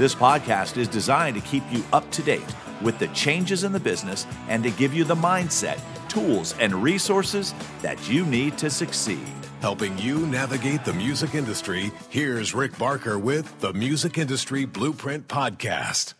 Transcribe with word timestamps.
This 0.00 0.14
podcast 0.14 0.78
is 0.78 0.88
designed 0.88 1.36
to 1.36 1.42
keep 1.42 1.62
you 1.70 1.84
up 1.92 2.10
to 2.12 2.22
date 2.22 2.56
with 2.80 2.98
the 2.98 3.08
changes 3.08 3.64
in 3.64 3.72
the 3.72 3.78
business 3.78 4.26
and 4.48 4.62
to 4.62 4.70
give 4.70 4.94
you 4.94 5.04
the 5.04 5.14
mindset, 5.14 5.78
tools, 6.08 6.54
and 6.58 6.72
resources 6.72 7.52
that 7.82 8.08
you 8.08 8.24
need 8.24 8.56
to 8.56 8.70
succeed. 8.70 9.28
Helping 9.60 9.98
you 9.98 10.26
navigate 10.28 10.86
the 10.86 10.94
music 10.94 11.34
industry, 11.34 11.92
here's 12.08 12.54
Rick 12.54 12.78
Barker 12.78 13.18
with 13.18 13.60
the 13.60 13.74
Music 13.74 14.16
Industry 14.16 14.64
Blueprint 14.64 15.28
Podcast. 15.28 16.14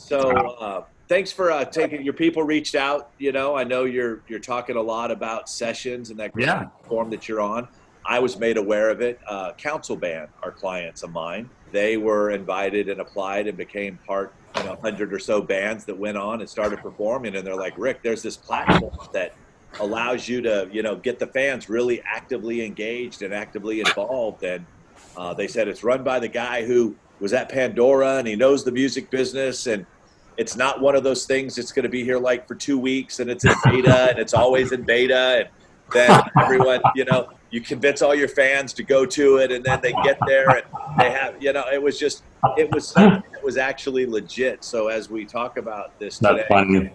So, 0.00 0.18
uh, 0.18 0.82
thanks 1.06 1.30
for 1.30 1.52
uh, 1.52 1.64
taking 1.64 2.02
your 2.02 2.14
people 2.14 2.42
reached 2.42 2.74
out. 2.74 3.10
You 3.18 3.30
know, 3.30 3.54
I 3.54 3.62
know 3.62 3.84
you're 3.84 4.20
you're 4.26 4.40
talking 4.40 4.74
a 4.74 4.82
lot 4.82 5.12
about 5.12 5.48
sessions 5.48 6.10
and 6.10 6.18
that 6.18 6.32
yeah. 6.36 6.70
form 6.88 7.08
that 7.10 7.28
you're 7.28 7.40
on. 7.40 7.68
I 8.08 8.18
was 8.18 8.38
made 8.38 8.56
aware 8.56 8.90
of 8.90 9.00
it. 9.00 9.20
Uh, 9.26 9.52
Council 9.54 9.96
Band 9.96 10.28
are 10.42 10.50
clients 10.50 11.02
of 11.02 11.10
mine. 11.10 11.50
They 11.72 11.96
were 11.96 12.30
invited 12.30 12.88
and 12.88 13.00
applied 13.00 13.48
and 13.48 13.56
became 13.56 13.98
part, 14.06 14.32
you 14.56 14.64
know, 14.64 14.76
hundred 14.76 15.12
or 15.12 15.18
so 15.18 15.42
bands 15.42 15.84
that 15.86 15.96
went 15.96 16.16
on 16.16 16.40
and 16.40 16.48
started 16.48 16.78
performing. 16.80 17.34
And 17.36 17.46
they're 17.46 17.56
like, 17.56 17.74
Rick, 17.76 18.02
there's 18.02 18.22
this 18.22 18.36
platform 18.36 18.96
that 19.12 19.34
allows 19.80 20.28
you 20.28 20.40
to, 20.42 20.68
you 20.72 20.82
know, 20.82 20.94
get 20.96 21.18
the 21.18 21.26
fans 21.26 21.68
really 21.68 22.00
actively 22.02 22.64
engaged 22.64 23.22
and 23.22 23.34
actively 23.34 23.80
involved. 23.80 24.44
And 24.44 24.64
uh, 25.16 25.34
they 25.34 25.48
said 25.48 25.66
it's 25.66 25.82
run 25.82 26.04
by 26.04 26.20
the 26.20 26.28
guy 26.28 26.64
who 26.64 26.94
was 27.20 27.32
at 27.32 27.48
Pandora 27.48 28.18
and 28.18 28.28
he 28.28 28.36
knows 28.36 28.64
the 28.64 28.72
music 28.72 29.10
business 29.10 29.66
and 29.66 29.86
it's 30.36 30.54
not 30.54 30.80
one 30.80 30.94
of 30.94 31.02
those 31.02 31.24
things 31.24 31.56
that's 31.56 31.72
going 31.72 31.84
to 31.84 31.88
be 31.88 32.04
here 32.04 32.18
like 32.18 32.46
for 32.46 32.54
two 32.54 32.78
weeks 32.78 33.20
and 33.20 33.30
it's 33.30 33.44
in 33.44 33.54
beta 33.64 34.10
and 34.10 34.18
it's 34.18 34.34
always 34.34 34.72
in 34.72 34.82
beta 34.82 35.38
and 35.40 35.48
then 35.92 36.22
everyone 36.38 36.80
you 36.94 37.04
know 37.06 37.30
you 37.50 37.60
convince 37.60 38.02
all 38.02 38.14
your 38.14 38.28
fans 38.28 38.72
to 38.74 38.82
go 38.82 39.06
to 39.06 39.36
it 39.38 39.52
and 39.52 39.64
then 39.64 39.80
they 39.82 39.92
get 40.04 40.18
there 40.26 40.48
and 40.48 40.64
they 40.98 41.10
have 41.10 41.40
you 41.42 41.52
know 41.52 41.64
it 41.72 41.80
was 41.80 41.98
just 41.98 42.22
it 42.56 42.70
was 42.72 42.92
it 42.96 43.42
was 43.42 43.56
actually 43.56 44.06
legit. 44.06 44.64
So 44.64 44.88
as 44.88 45.08
we 45.10 45.24
talk 45.24 45.56
about 45.56 45.98
this 45.98 46.18
today 46.18 46.46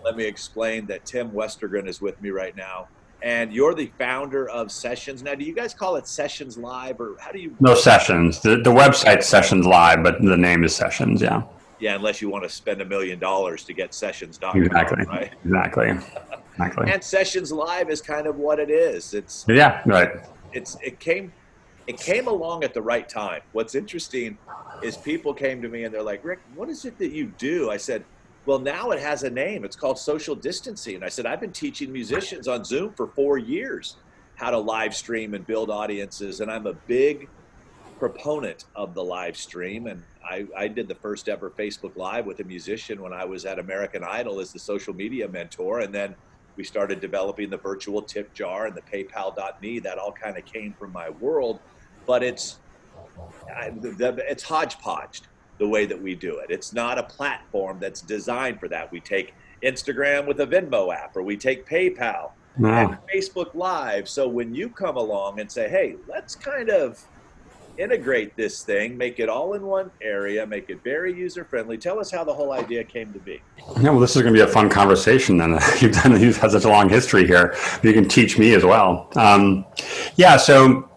let 0.03 0.15
me 0.15 0.25
explain 0.25 0.85
that 0.87 1.05
tim 1.05 1.31
westergren 1.31 1.87
is 1.87 2.01
with 2.01 2.21
me 2.21 2.29
right 2.29 2.55
now 2.55 2.87
and 3.23 3.53
you're 3.53 3.75
the 3.75 3.91
founder 3.99 4.49
of 4.49 4.71
sessions. 4.71 5.23
Now 5.23 5.35
do 5.35 5.45
you 5.45 5.53
guys 5.53 5.73
call 5.73 5.95
it 5.95 6.07
sessions 6.07 6.57
live 6.57 6.99
or 6.99 7.15
how 7.19 7.31
do 7.31 7.39
you? 7.39 7.55
No 7.59 7.75
sessions. 7.75 8.41
The, 8.41 8.57
the 8.57 8.71
website 8.71 9.23
sessions 9.23 9.65
live 9.65 10.03
but 10.03 10.21
the 10.21 10.37
name 10.37 10.63
is 10.63 10.75
sessions 10.75 11.21
yeah. 11.21 11.43
Yeah 11.79 11.95
unless 11.95 12.21
you 12.21 12.29
want 12.29 12.43
to 12.43 12.49
spend 12.49 12.81
a 12.81 12.85
million 12.85 13.19
dollars 13.19 13.63
to 13.65 13.73
get 13.73 13.93
sessions 13.93 14.37
done 14.37 14.61
exactly. 14.61 15.05
right? 15.05 15.31
Exactly. 15.45 15.97
Exactly. 16.53 16.91
And 16.91 17.03
sessions 17.03 17.51
live 17.51 17.89
is 17.89 18.01
kind 18.01 18.27
of 18.27 18.35
what 18.35 18.59
it 18.59 18.69
is. 18.69 19.13
It's 19.13 19.45
yeah 19.47 19.81
right 19.85 20.11
it's 20.53 20.77
it 20.83 20.99
came 20.99 21.31
it 21.87 21.99
came 21.99 22.27
along 22.27 22.63
at 22.63 22.73
the 22.73 22.81
right 22.81 23.07
time. 23.07 23.41
What's 23.51 23.75
interesting 23.75 24.37
is 24.83 24.97
people 24.97 25.33
came 25.33 25.61
to 25.61 25.67
me 25.67 25.83
and 25.83 25.93
they're 25.93 26.03
like, 26.03 26.23
Rick, 26.23 26.39
what 26.55 26.69
is 26.69 26.85
it 26.85 26.97
that 26.99 27.11
you 27.11 27.33
do? 27.37 27.71
I 27.71 27.77
said, 27.77 28.05
well, 28.45 28.59
now 28.59 28.91
it 28.91 28.99
has 28.99 29.23
a 29.23 29.29
name. 29.29 29.65
It's 29.65 29.75
called 29.75 29.99
social 29.99 30.35
distancing. 30.35 30.95
And 30.95 31.03
I 31.03 31.09
said, 31.09 31.25
I've 31.25 31.39
been 31.39 31.51
teaching 31.51 31.91
musicians 31.91 32.47
on 32.47 32.63
Zoom 32.63 32.93
for 32.93 33.07
four 33.07 33.37
years 33.37 33.97
how 34.35 34.49
to 34.51 34.57
live 34.57 34.95
stream 34.95 35.33
and 35.33 35.45
build 35.45 35.69
audiences. 35.69 36.39
And 36.39 36.51
I'm 36.51 36.65
a 36.65 36.73
big 36.73 37.29
proponent 37.99 38.65
of 38.75 38.95
the 38.95 39.03
live 39.03 39.37
stream. 39.37 39.85
And 39.87 40.01
I, 40.23 40.47
I 40.57 40.67
did 40.67 40.87
the 40.87 40.95
first 40.95 41.29
ever 41.29 41.51
Facebook 41.51 41.95
Live 41.95 42.25
with 42.25 42.39
a 42.39 42.43
musician 42.43 43.01
when 43.01 43.13
I 43.13 43.25
was 43.25 43.45
at 43.45 43.59
American 43.59 44.03
Idol 44.03 44.39
as 44.39 44.51
the 44.51 44.59
social 44.59 44.93
media 44.93 45.27
mentor. 45.27 45.81
And 45.81 45.93
then 45.93 46.15
we 46.55 46.63
started 46.63 46.99
developing 46.99 47.49
the 47.49 47.57
virtual 47.57 48.01
tip 48.01 48.33
jar 48.33 48.65
and 48.67 48.75
the 48.75 48.81
paypal.me 48.81 49.79
that 49.79 49.97
all 49.97 50.11
kind 50.11 50.37
of 50.37 50.45
came 50.45 50.73
from 50.73 50.91
my 50.91 51.09
world 51.09 51.59
but 52.05 52.23
it's 52.23 52.59
it's 53.47 54.43
hodgepodge 54.43 55.21
the 55.57 55.67
way 55.67 55.85
that 55.85 56.01
we 56.01 56.15
do 56.15 56.39
it. 56.39 56.47
It's 56.49 56.73
not 56.73 56.97
a 56.97 57.03
platform 57.03 57.77
that's 57.79 58.01
designed 58.01 58.59
for 58.59 58.67
that. 58.69 58.91
We 58.91 58.99
take 58.99 59.33
instagram 59.63 60.25
with 60.25 60.39
a 60.39 60.47
venmo 60.47 60.91
app 60.91 61.15
or 61.15 61.21
we 61.21 61.37
take 61.37 61.67
paypal 61.67 62.31
and 62.57 62.97
facebook 63.13 63.53
live. 63.53 64.09
So 64.09 64.27
when 64.27 64.55
you 64.55 64.69
come 64.69 64.97
along 64.97 65.39
and 65.39 65.51
say 65.51 65.69
hey 65.69 65.95
let's 66.07 66.35
kind 66.35 66.69
of 66.69 67.03
integrate 67.77 68.35
this 68.35 68.63
thing, 68.63 68.97
make 68.97 69.19
it 69.19 69.29
all 69.29 69.53
in 69.53 69.65
one 69.65 69.91
area, 70.01 70.45
make 70.45 70.69
it 70.69 70.83
very 70.83 71.13
user 71.13 71.43
friendly. 71.43 71.77
Tell 71.77 71.99
us 71.99 72.11
how 72.11 72.23
the 72.23 72.33
whole 72.33 72.51
idea 72.51 72.83
came 72.83 73.11
to 73.13 73.19
be. 73.19 73.41
Yeah, 73.79 73.89
well, 73.89 73.99
this 73.99 74.15
is 74.15 74.21
going 74.21 74.33
to 74.33 74.37
be 74.37 74.43
a 74.43 74.51
fun 74.51 74.69
conversation. 74.69 75.37
Then 75.37 75.51
you've 75.79 75.93
done, 75.93 76.19
you've 76.19 76.37
had 76.37 76.51
such 76.51 76.65
a 76.65 76.69
long 76.69 76.89
history 76.89 77.25
here. 77.25 77.55
You 77.83 77.93
can 77.93 78.07
teach 78.07 78.37
me 78.37 78.53
as 78.53 78.63
well. 78.63 79.09
Um, 79.15 79.65
yeah, 80.15 80.37
so 80.37 80.89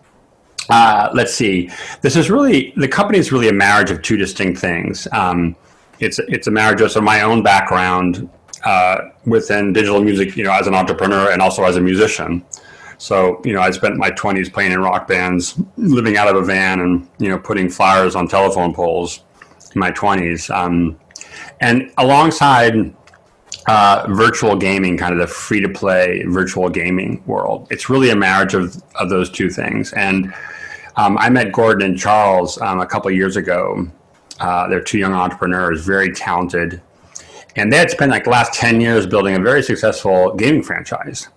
uh, 0.68 1.10
let's 1.14 1.34
see. 1.34 1.70
This 2.02 2.16
is 2.16 2.30
really 2.30 2.72
the 2.76 2.88
company 2.88 3.18
is 3.18 3.32
really 3.32 3.48
a 3.48 3.52
marriage 3.52 3.90
of 3.90 4.02
two 4.02 4.16
distinct 4.16 4.60
things. 4.60 5.06
Um, 5.12 5.56
it's 6.00 6.18
it's 6.20 6.46
a 6.46 6.50
marriage 6.50 6.80
of 6.80 7.02
my 7.02 7.22
own 7.22 7.42
background 7.42 8.28
uh, 8.64 9.10
within 9.26 9.72
digital 9.72 10.02
music, 10.02 10.36
you 10.36 10.44
know, 10.44 10.52
as 10.52 10.66
an 10.66 10.74
entrepreneur 10.74 11.30
and 11.30 11.42
also 11.42 11.64
as 11.64 11.76
a 11.76 11.80
musician. 11.80 12.44
So, 12.98 13.40
you 13.44 13.52
know, 13.52 13.60
I 13.60 13.70
spent 13.70 13.96
my 13.96 14.10
20s 14.10 14.52
playing 14.52 14.72
in 14.72 14.80
rock 14.80 15.06
bands, 15.06 15.60
living 15.76 16.16
out 16.16 16.28
of 16.28 16.36
a 16.36 16.44
van 16.44 16.80
and, 16.80 17.08
you 17.18 17.28
know, 17.28 17.38
putting 17.38 17.68
flyers 17.68 18.14
on 18.14 18.28
telephone 18.28 18.74
poles 18.74 19.20
in 19.74 19.80
my 19.80 19.90
20s. 19.90 20.54
Um, 20.54 20.98
and 21.60 21.92
alongside 21.98 22.94
uh, 23.66 24.06
virtual 24.10 24.56
gaming, 24.56 24.96
kind 24.96 25.12
of 25.12 25.18
the 25.18 25.26
free 25.26 25.60
to 25.60 25.68
play 25.68 26.22
virtual 26.26 26.68
gaming 26.68 27.22
world, 27.26 27.66
it's 27.70 27.88
really 27.88 28.10
a 28.10 28.16
marriage 28.16 28.54
of, 28.54 28.82
of 28.96 29.08
those 29.08 29.30
two 29.30 29.50
things. 29.50 29.92
And 29.94 30.32
um, 30.96 31.18
I 31.18 31.28
met 31.28 31.52
Gordon 31.52 31.90
and 31.90 31.98
Charles 31.98 32.60
um, 32.60 32.80
a 32.80 32.86
couple 32.86 33.10
years 33.10 33.36
ago. 33.36 33.88
Uh, 34.40 34.68
they're 34.68 34.82
two 34.82 34.98
young 34.98 35.12
entrepreneurs, 35.12 35.84
very 35.84 36.12
talented. 36.12 36.80
And 37.56 37.72
they 37.72 37.78
had 37.78 37.90
spent 37.90 38.10
like 38.10 38.24
the 38.24 38.30
last 38.30 38.52
10 38.54 38.80
years 38.80 39.06
building 39.06 39.34
a 39.36 39.40
very 39.40 39.62
successful 39.62 40.34
gaming 40.34 40.62
franchise. 40.62 41.28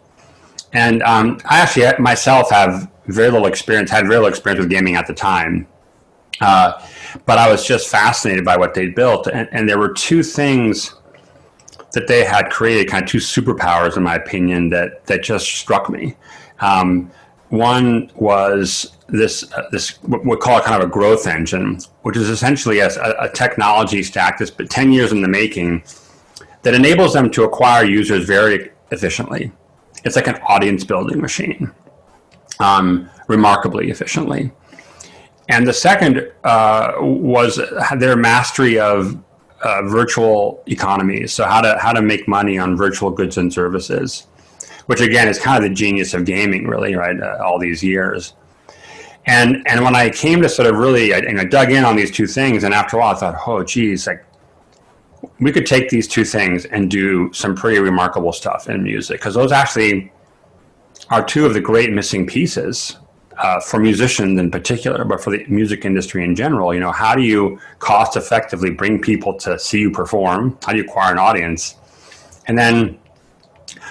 And 0.73 1.01
um, 1.03 1.39
I 1.45 1.59
actually 1.59 1.91
myself 1.99 2.49
have 2.51 2.89
very 3.07 3.31
little 3.31 3.47
experience, 3.47 3.89
had 3.89 4.05
very 4.05 4.15
little 4.15 4.29
experience 4.29 4.59
with 4.59 4.69
gaming 4.69 4.95
at 4.95 5.07
the 5.07 5.13
time. 5.13 5.67
Uh, 6.41 6.73
but 7.25 7.37
I 7.37 7.49
was 7.49 7.65
just 7.65 7.89
fascinated 7.89 8.45
by 8.45 8.57
what 8.57 8.73
they 8.73 8.87
built. 8.87 9.27
And, 9.27 9.49
and, 9.51 9.67
there 9.67 9.79
were 9.79 9.91
two 9.91 10.21
things 10.21 10.93
that 11.93 12.07
they 12.07 12.23
had 12.23 12.51
created, 12.51 12.89
kind 12.89 13.03
of 13.03 13.09
two 13.09 13.17
superpowers, 13.17 13.97
in 13.97 14.03
my 14.03 14.15
opinion, 14.15 14.69
that, 14.69 15.05
that 15.07 15.23
just 15.23 15.47
struck 15.47 15.89
me. 15.89 16.15
Um, 16.59 17.09
one 17.49 18.11
was 18.15 18.97
this, 19.07 19.51
uh, 19.53 19.67
this 19.71 19.91
what 20.03 20.23
we 20.25 20.35
call 20.35 20.59
it 20.59 20.65
kind 20.65 20.83
of 20.83 20.87
a 20.87 20.91
growth 20.91 21.25
engine, 21.25 21.79
which 22.03 22.17
is 22.17 22.29
essentially 22.29 22.79
a, 22.79 22.89
a 23.19 23.29
technology 23.29 24.03
stack 24.03 24.37
that's 24.37 24.51
been 24.51 24.67
10 24.67 24.91
years 24.91 25.11
in 25.11 25.21
the 25.21 25.27
making 25.27 25.81
that 26.61 26.75
enables 26.75 27.13
them 27.13 27.31
to 27.31 27.43
acquire 27.43 27.85
users 27.85 28.25
very 28.25 28.69
efficiently 28.91 29.51
it's 30.03 30.15
like 30.15 30.27
an 30.27 30.39
audience 30.47 30.83
building 30.83 31.19
machine, 31.21 31.71
um, 32.59 33.09
remarkably 33.27 33.89
efficiently. 33.89 34.51
And 35.49 35.65
the 35.65 35.73
second 35.73 36.31
uh, 36.43 36.93
was 36.99 37.59
their 37.97 38.15
mastery 38.15 38.79
of 38.79 39.17
uh, 39.63 39.81
virtual 39.83 40.63
economies. 40.67 41.33
So 41.33 41.45
how 41.45 41.61
to 41.61 41.77
how 41.79 41.93
to 41.93 42.01
make 42.01 42.27
money 42.27 42.57
on 42.57 42.75
virtual 42.75 43.09
goods 43.09 43.37
and 43.37 43.51
services, 43.51 44.27
which 44.87 45.01
again 45.01 45.27
is 45.27 45.39
kind 45.39 45.63
of 45.63 45.69
the 45.69 45.75
genius 45.75 46.13
of 46.13 46.25
gaming, 46.25 46.67
really, 46.67 46.95
right? 46.95 47.19
Uh, 47.19 47.37
all 47.43 47.59
these 47.59 47.83
years. 47.83 48.33
And 49.25 49.63
and 49.67 49.83
when 49.83 49.95
I 49.95 50.09
came 50.09 50.41
to 50.41 50.49
sort 50.49 50.67
of 50.67 50.77
really, 50.77 51.13
I, 51.13 51.19
and 51.19 51.49
dug 51.49 51.71
in 51.71 51.83
on 51.83 51.95
these 51.95 52.11
two 52.11 52.27
things, 52.27 52.63
and 52.63 52.73
after 52.73 52.97
a 52.97 52.99
while, 52.99 53.15
I 53.15 53.19
thought, 53.19 53.35
oh, 53.47 53.63
geez, 53.63 54.07
like 54.07 54.23
we 55.39 55.51
could 55.51 55.65
take 55.65 55.89
these 55.89 56.07
two 56.07 56.23
things 56.23 56.65
and 56.65 56.89
do 56.89 57.31
some 57.33 57.55
pretty 57.55 57.79
remarkable 57.79 58.33
stuff 58.33 58.69
in 58.69 58.83
music 58.83 59.19
because 59.19 59.35
those 59.35 59.51
actually 59.51 60.11
are 61.09 61.23
two 61.23 61.45
of 61.45 61.53
the 61.53 61.61
great 61.61 61.91
missing 61.91 62.25
pieces 62.25 62.97
uh, 63.37 63.59
for 63.59 63.79
musicians 63.79 64.39
in 64.39 64.49
particular, 64.49 65.05
but 65.05 65.23
for 65.23 65.29
the 65.29 65.45
music 65.47 65.85
industry 65.85 66.23
in 66.23 66.35
general. 66.35 66.73
You 66.73 66.79
know, 66.79 66.91
how 66.91 67.15
do 67.15 67.21
you 67.21 67.59
cost 67.79 68.17
effectively 68.17 68.71
bring 68.71 68.99
people 68.99 69.33
to 69.39 69.59
see 69.59 69.79
you 69.79 69.91
perform? 69.91 70.57
How 70.65 70.71
do 70.71 70.79
you 70.79 70.83
acquire 70.83 71.11
an 71.11 71.19
audience? 71.19 71.75
And 72.47 72.57
then 72.57 72.99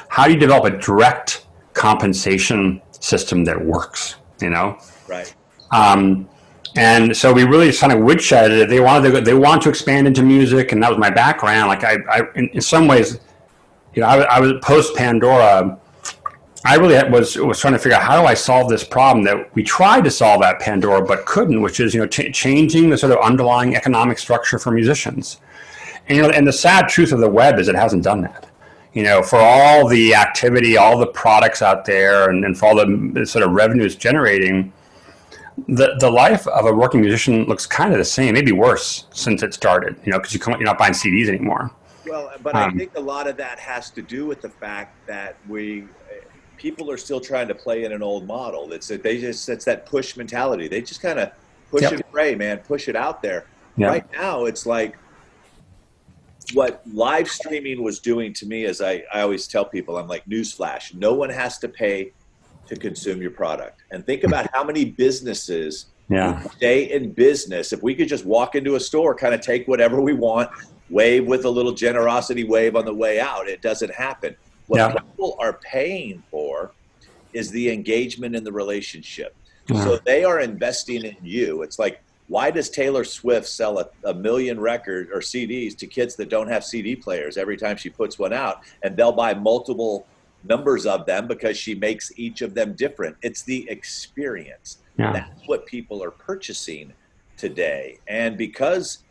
how 0.09 0.27
do 0.27 0.33
you 0.33 0.39
develop 0.39 0.73
a 0.73 0.79
direct 0.79 1.47
compensation 1.75 2.83
system 2.91 3.45
that 3.45 3.63
works? 3.65 4.17
You 4.41 4.51
know, 4.51 4.79
right? 5.09 5.33
Um, 5.73 6.29
and 6.77 7.17
so 7.17 7.33
we 7.33 7.45
really 7.45 7.73
kind 7.73 7.93
of 7.93 8.01
woodshedded 8.01 8.63
it. 8.63 8.69
They 8.69 8.81
wanted 8.81 9.11
to 9.11 9.21
they 9.21 9.35
want 9.35 9.63
to 9.63 9.69
expand 9.69 10.07
into 10.07 10.23
music, 10.23 10.73
and 10.73 10.83
that 10.83 10.91
was 10.91 10.99
my 10.99 11.11
background. 11.11 11.69
Like 11.69 11.85
I, 11.85 11.97
I 12.11 12.23
in, 12.35 12.49
in 12.49 12.61
some 12.61 12.87
ways, 12.87 13.19
you 13.95 14.03
know, 14.03 14.09
I, 14.09 14.23
I 14.23 14.41
was 14.41 14.55
post 14.63 14.95
Pandora. 14.95 15.79
I 16.65 16.75
really 16.77 16.97
was 17.09 17.37
was 17.37 17.61
trying 17.61 17.75
to 17.75 17.79
figure 17.79 17.97
out 17.97 18.03
how 18.03 18.21
do 18.21 18.27
I 18.27 18.35
solve 18.35 18.69
this 18.69 18.85
problem 18.85 19.25
that 19.25 19.55
we 19.55 19.63
tried 19.63 20.05
to 20.05 20.11
solve 20.11 20.43
at 20.43 20.61
Pandora 20.61 21.03
but 21.03 21.25
couldn't, 21.25 21.63
which 21.63 21.81
is 21.81 21.95
you 21.95 22.01
know 22.01 22.07
ch- 22.07 22.33
changing 22.35 22.91
the 22.91 22.99
sort 22.99 23.13
of 23.13 23.19
underlying 23.19 23.75
economic 23.75 24.19
structure 24.19 24.59
for 24.59 24.71
musicians. 24.71 25.41
And 26.09 26.17
you 26.17 26.23
know, 26.23 26.31
and 26.31 26.47
the 26.47 26.53
sad 26.53 26.89
truth 26.89 27.13
of 27.13 27.21
the 27.21 27.31
web 27.31 27.59
is 27.59 27.69
it 27.69 27.75
hasn't 27.75 28.05
done 28.05 28.21
that. 28.23 28.49
You 28.93 29.03
know, 29.03 29.23
for 29.23 29.39
all 29.39 29.87
the 29.87 30.15
activity, 30.15 30.77
all 30.77 30.99
the 30.99 31.07
products 31.07 31.61
out 31.63 31.85
there, 31.85 32.31
and, 32.31 32.45
and 32.45 32.57
for 32.57 32.67
all 32.67 32.77
the 32.77 33.27
sort 33.27 33.45
of 33.45 33.53
revenues 33.53 33.95
generating, 33.95 34.73
the 35.69 35.97
the 35.99 36.11
life 36.11 36.47
of 36.47 36.67
a 36.67 36.73
working 36.73 37.01
musician 37.01 37.45
looks 37.45 37.67
kind 37.67 37.93
of 37.93 37.99
the 37.99 38.05
same, 38.05 38.35
maybe 38.35 38.53
worse 38.53 39.07
since 39.11 39.43
it 39.43 39.55
started. 39.55 39.97
You 40.05 40.13
know, 40.13 40.19
because 40.19 40.35
you 40.35 40.41
come, 40.41 40.55
you're 40.55 40.65
not 40.65 40.79
buying 40.79 40.93
CDs 40.93 41.29
anymore. 41.29 41.71
Well, 42.07 42.33
but 42.43 42.55
um, 42.55 42.71
I 42.71 42.77
think 42.77 42.97
a 42.97 43.01
lot 43.01 43.27
of 43.27 43.37
that 43.39 43.59
has 43.59 43.91
to 43.91 44.03
do 44.03 44.27
with 44.27 44.41
the 44.41 44.49
fact 44.49 45.07
that 45.07 45.37
we 45.49 45.87
people 46.57 46.91
are 46.91 46.97
still 46.97 47.21
trying 47.21 47.49
to 47.49 47.55
play 47.55 47.85
in 47.85 47.93
an 47.93 48.03
old 48.03 48.27
model. 48.27 48.73
It's 48.73 48.89
that 48.89 49.03
they 49.03 49.19
just 49.21 49.49
it's 49.49 49.65
that 49.65 49.87
push 49.87 50.17
mentality. 50.17 50.69
They 50.69 50.83
just 50.83 51.01
kind 51.01 51.19
of 51.19 51.33
push 51.71 51.83
yep. 51.83 51.93
and 51.93 52.11
pray, 52.13 52.35
man, 52.35 52.59
push 52.59 52.89
it 52.89 52.97
out 52.97 53.23
there. 53.23 53.47
Yep. 53.77 53.91
Right 53.91 54.13
now, 54.13 54.45
it's 54.45 54.67
like 54.67 54.97
what 56.55 56.83
live 56.93 57.29
streaming 57.29 57.83
was 57.83 57.99
doing 57.99 58.33
to 58.35 58.47
me. 58.47 58.65
As 58.67 58.81
I, 58.81 59.05
I 59.13 59.23
always 59.23 59.47
tell 59.49 59.65
people, 59.65 59.99
I'm 59.99 60.09
like 60.09 60.25
newsflash: 60.27 60.95
no 60.95 61.15
one 61.15 61.31
has 61.31 61.59
to 61.59 61.69
pay 61.69 62.13
to 62.67 62.77
consume 62.77 63.21
your 63.21 63.31
product. 63.31 63.81
And 63.91 64.05
think 64.05 64.25
about 64.25 64.49
how 64.53 64.65
many 64.65 64.85
businesses 64.85 65.87
yeah. 66.09 66.41
stay 66.51 66.93
in 66.93 67.13
business. 67.13 67.73
If 67.73 67.83
we 67.83 67.95
could 67.95 68.09
just 68.09 68.25
walk 68.25 68.55
into 68.55 68.77
a 68.77 68.81
store, 68.81 69.15
kind 69.15 69.35
of 69.35 69.41
take 69.41 69.67
whatever 69.67 70.01
we 70.01 70.13
want, 70.13 70.51
wave 70.91 71.27
with 71.27 71.45
a 71.45 71.51
little 71.51 71.73
generosity 71.73 72.45
wave 72.45 72.77
on 72.77 72.85
the 72.85 72.95
way 72.95 73.21
out, 73.21 73.49
it 73.49 73.63
doesn't 73.63 73.93
happen. 73.93 74.37
What 74.67 74.79
yeah. 74.79 74.93
people 74.93 75.37
are 75.41 75.55
paying 75.55 76.23
for 76.31 76.73
is 77.33 77.51
the 77.51 77.71
engagement 77.71 78.35
in 78.35 78.45
the 78.45 78.53
relationship. 78.53 79.37
Yeah. 79.69 79.85
So 79.85 79.99
they 80.05 80.25
are 80.25 80.41
investing 80.41 81.05
in 81.05 81.17
you. 81.23 81.63
It's 81.63 81.79
like, 81.79 82.03
why 82.29 82.51
does 82.51 82.71
Taylor 82.71 83.05
Swift 83.05 83.47
sell 83.47 83.79
a, 83.79 83.89
a 84.05 84.15
million 84.15 84.59
records 84.59 85.11
or 85.13 85.21
CDs 85.21 85.77
to 85.79 85.87
kids 85.87 86.17
that 86.17 86.29
don't 86.29 86.49
have 86.49 86.65
CD 86.65 86.97
players 86.97 87.37
every 87.37 87.57
time 87.57 87.77
she 87.77 87.89
puts 87.89 88.19
one 88.19 88.33
out? 88.33 88.63
And 88.83 88.97
they'll 88.97 89.13
buy 89.13 89.35
multiple 89.35 90.07
numbers 90.45 90.87
of 90.87 91.07
them 91.07 91.27
because 91.27 91.57
she 91.57 91.75
makes 91.75 92.13
each 92.17 92.43
of 92.43 92.55
them 92.55 92.75
different. 92.75 93.17
It's 93.23 93.43
the 93.43 93.69
experience. 93.69 94.79
Yeah. 94.99 95.13
That's 95.13 95.47
what 95.47 95.67
people 95.67 96.03
are 96.03 96.11
purchasing 96.11 96.93
today. 97.37 97.99
And 98.09 98.37
because 98.37 99.05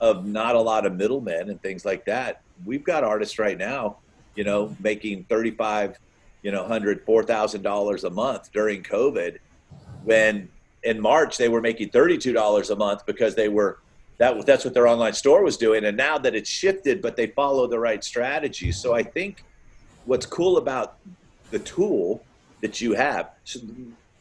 of 0.00 0.26
not 0.26 0.54
a 0.54 0.60
lot 0.60 0.86
of 0.86 0.94
middlemen 0.96 1.50
and 1.50 1.62
things 1.62 1.84
like 1.84 2.04
that, 2.06 2.42
we've 2.64 2.84
got 2.84 3.04
artists 3.04 3.38
right 3.38 3.56
now, 3.56 3.98
you 4.34 4.44
know, 4.44 4.76
making 4.80 5.24
35, 5.24 5.98
you 6.42 6.52
know, 6.52 6.62
100, 6.62 7.06
$4,000 7.06 8.04
a 8.04 8.10
month 8.10 8.52
during 8.52 8.82
COVID 8.82 9.38
when 10.04 10.48
in 10.82 11.00
March 11.00 11.36
they 11.36 11.48
were 11.48 11.60
making 11.60 11.90
$32 11.90 12.70
a 12.70 12.76
month 12.76 13.04
because 13.06 13.34
they 13.34 13.48
were 13.48 13.78
that 14.18 14.44
that's 14.44 14.64
what 14.64 14.74
their 14.74 14.86
online 14.86 15.12
store 15.12 15.42
was 15.42 15.56
doing 15.56 15.84
and 15.84 15.96
now 15.96 16.18
that 16.18 16.34
it's 16.34 16.48
shifted 16.48 17.00
but 17.00 17.16
they 17.16 17.26
follow 17.28 17.66
the 17.66 17.78
right 17.78 18.02
strategy. 18.02 18.72
So 18.72 18.94
I 18.94 19.02
think 19.02 19.44
what's 20.04 20.26
cool 20.26 20.56
about 20.56 20.96
the 21.50 21.58
tool 21.58 22.24
that 22.60 22.80
you 22.80 22.92
have. 22.94 23.30
So 23.44 23.60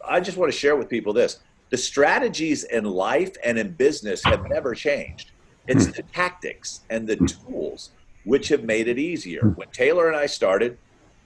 I 0.08 0.20
just 0.20 0.38
want 0.38 0.52
to 0.52 0.58
share 0.58 0.76
with 0.76 0.90
people 0.90 1.14
this: 1.14 1.40
the 1.70 1.78
strategies 1.78 2.64
in 2.64 2.86
life 2.86 3.36
and 3.44 3.58
in 3.58 3.72
business 3.72 4.24
have 4.24 4.48
never 4.50 4.74
changed. 4.74 5.31
It's 5.68 5.88
the 5.88 6.04
tactics 6.04 6.81
and 6.90 7.08
the 7.08 7.16
tools 7.16 7.92
which 8.24 8.48
have 8.50 8.64
made 8.64 8.88
it 8.88 8.98
easier. 8.98 9.42
When 9.42 9.68
Taylor 9.70 10.08
and 10.08 10.18
I 10.18 10.26
started, 10.26 10.78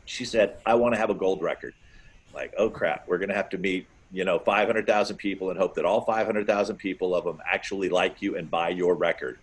she 0.05 0.25
said, 0.25 0.57
"I 0.65 0.75
want 0.75 0.94
to 0.94 1.00
have 1.00 1.09
a 1.09 1.15
gold 1.15 1.41
record." 1.41 1.73
Like, 2.33 2.53
oh 2.57 2.69
crap, 2.69 3.07
we're 3.07 3.19
going 3.19 3.29
to 3.29 3.35
have 3.35 3.50
to 3.50 3.57
meet 3.57 3.88
you 4.11 4.23
know 4.23 4.39
500,000 4.39 5.17
people 5.17 5.50
and 5.50 5.59
hope 5.59 5.73
that 5.75 5.85
all 5.85 6.01
500,000 6.01 6.75
people 6.77 7.15
of 7.15 7.25
them 7.25 7.41
actually 7.51 7.89
like 7.89 8.21
you 8.21 8.38
and 8.38 8.50
buy 8.50 8.69
your 8.69 8.94
record 8.95 9.39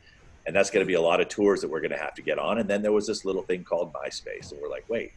and 0.46 0.54
that's 0.54 0.70
going 0.70 0.84
to 0.84 0.86
be 0.86 0.94
a 0.94 1.00
lot 1.00 1.20
of 1.20 1.28
tours 1.28 1.60
that 1.60 1.68
we're 1.68 1.80
going 1.80 1.90
to 1.90 1.98
have 1.98 2.14
to 2.14 2.22
get 2.22 2.38
on. 2.38 2.58
And 2.58 2.68
then 2.68 2.82
there 2.82 2.92
was 2.92 3.06
this 3.06 3.24
little 3.24 3.42
thing 3.42 3.64
called 3.64 3.92
MySpace, 3.92 4.52
and 4.52 4.60
we're 4.60 4.70
like, 4.70 4.84
wait, 4.88 5.12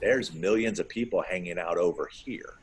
there's 0.00 0.32
millions 0.32 0.80
of 0.80 0.88
people 0.88 1.22
hanging 1.22 1.58
out 1.58 1.78
over 1.78 2.06
here. 2.06 2.54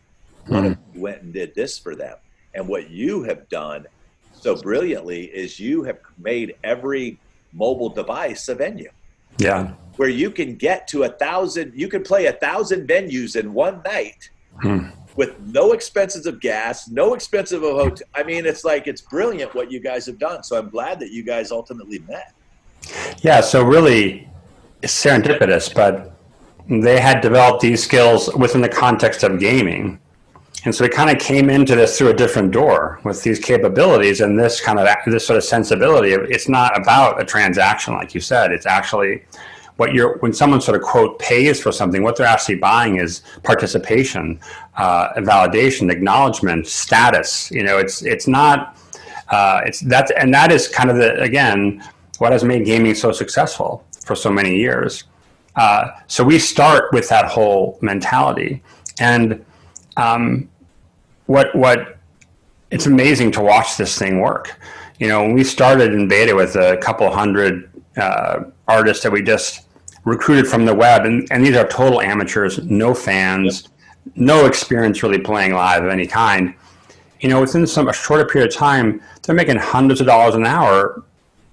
What 0.48 0.64
mm. 0.64 0.72
if 0.72 0.78
you 0.94 1.02
went 1.02 1.22
and 1.22 1.34
did 1.34 1.56
this 1.56 1.78
for 1.78 1.96
them? 1.96 2.18
And 2.54 2.68
what 2.68 2.90
you 2.90 3.24
have 3.24 3.48
done 3.50 3.86
so 4.34 4.56
brilliantly 4.56 5.26
is 5.26 5.60
you 5.60 5.84
have 5.84 6.00
made 6.18 6.56
every 6.64 7.20
mobile 7.54 7.90
device 7.90 8.48
a 8.50 8.56
venue. 8.56 8.92
Yeah. 9.38 9.74
Where 9.96 10.10
you 10.10 10.32
can 10.32 10.56
get 10.56 10.88
to 10.90 11.04
a 11.04 11.10
thousand, 11.10 11.74
you 11.76 11.88
can 11.88 12.04
play 12.04 12.26
a 12.26 12.34
thousand 12.34 12.88
venues 12.88 13.36
in 13.36 13.54
one 13.54 13.82
night. 13.86 14.30
Mm 14.64 14.92
with 15.16 15.40
no 15.40 15.74
expenses 15.74 16.26
of 16.26 16.40
gas, 16.40 16.88
no 16.90 17.14
expensive 17.14 17.64
of 17.64 17.74
hotel. 17.74 18.08
I 18.16 18.24
mean, 18.24 18.46
it's 18.46 18.64
like 18.64 18.88
it's 18.88 19.02
brilliant 19.02 19.54
what 19.54 19.72
you 19.72 19.80
guys 19.80 20.06
have 20.06 20.18
done. 20.18 20.44
So 20.44 20.58
I'm 20.58 20.70
glad 20.70 21.00
that 21.00 21.12
you 21.12 21.24
guys 21.24 21.52
ultimately 21.52 22.00
met. 22.00 22.34
Yeah. 23.22 23.42
So 23.42 23.64
really, 23.64 24.30
serendipitous, 24.82 25.74
but 25.74 26.18
they 26.70 27.00
had 27.00 27.22
developed 27.22 27.62
these 27.62 27.84
skills 27.84 28.34
within 28.36 28.62
the 28.62 28.70
context 28.70 29.24
of 29.24 29.40
gaming. 29.40 30.00
And 30.64 30.74
so 30.74 30.84
we 30.84 30.90
kind 30.90 31.10
of 31.10 31.20
came 31.20 31.50
into 31.50 31.76
this 31.76 31.98
through 31.98 32.10
a 32.10 32.14
different 32.14 32.52
door 32.52 33.00
with 33.04 33.24
these 33.24 33.40
capabilities 33.40 34.22
and 34.22 34.40
this 34.40 34.62
kind 34.62 34.80
of 34.80 34.88
this 35.08 35.26
sort 35.26 35.38
of 35.38 35.44
sensibility. 35.44 36.12
It's 36.12 36.48
not 36.48 36.80
about 36.80 37.20
a 37.20 37.26
transaction, 37.26 37.96
like 37.96 38.14
you 38.14 38.22
said. 38.22 38.52
It's 38.52 38.68
actually 38.68 39.24
what 39.82 39.96
you're 39.96 40.20
when 40.20 40.32
someone 40.32 40.62
sort 40.62 40.78
of 40.80 40.84
quote 40.84 41.18
pays 41.18 41.60
for 41.60 41.72
something, 41.72 42.04
what 42.04 42.16
they're 42.16 42.34
actually 42.36 42.60
buying 42.72 42.98
is 42.98 43.24
participation, 43.42 44.40
uh, 44.78 45.10
validation, 45.32 45.92
acknowledgement, 45.92 46.68
status. 46.68 47.50
You 47.50 47.64
know, 47.64 47.80
it's 47.80 48.04
it's 48.04 48.28
not 48.28 48.78
uh, 49.30 49.62
it's 49.66 49.80
that 49.94 50.12
and 50.22 50.32
that 50.36 50.52
is 50.52 50.68
kind 50.68 50.92
of 50.92 50.98
the 50.98 51.20
again 51.20 51.84
what 52.20 52.32
has 52.32 52.44
made 52.44 52.64
gaming 52.64 52.94
so 52.94 53.12
successful 53.12 53.84
for 54.06 54.16
so 54.16 54.30
many 54.30 54.56
years. 54.56 55.06
Uh, 55.56 55.88
so 56.06 56.24
we 56.24 56.38
start 56.38 56.94
with 56.94 57.10
that 57.10 57.26
whole 57.26 57.80
mentality, 57.82 58.62
and 59.00 59.44
um, 59.98 60.48
what 61.26 61.56
what 61.56 61.98
it's 62.70 62.86
amazing 62.86 63.32
to 63.32 63.42
watch 63.42 63.78
this 63.78 63.98
thing 63.98 64.20
work. 64.20 64.60
You 65.00 65.08
know, 65.08 65.24
when 65.24 65.34
we 65.34 65.44
started 65.44 65.92
in 65.92 66.08
beta 66.08 66.36
with 66.36 66.56
a 66.56 66.78
couple 66.78 67.10
hundred 67.10 67.68
uh, 67.98 68.44
artists 68.68 69.02
that 69.04 69.12
we 69.12 69.24
just 69.24 69.66
recruited 70.06 70.48
from 70.48 70.66
the 70.66 70.74
web, 70.74 71.06
and, 71.06 71.28
and 71.32 71.46
these 71.46 71.56
are 71.56 71.68
total 71.68 72.02
amateurs, 72.02 72.60
no 72.64 72.94
fans, 72.94 73.64
yep. 73.64 74.16
no 74.16 74.46
experience 74.46 75.04
really 75.04 75.20
playing 75.20 75.54
live 75.54 75.84
of 75.84 75.90
any 75.90 76.08
kind. 76.08 76.54
You 77.20 77.30
know, 77.30 77.42
within 77.42 77.68
some 77.68 77.88
a 77.88 77.94
shorter 77.94 78.26
period 78.26 78.50
of 78.50 78.56
time, 78.56 79.02
they're 79.22 79.36
making 79.36 79.58
hundreds 79.58 80.02
of 80.02 80.08
dollars 80.08 80.34
an 80.36 80.46
hour 80.46 81.04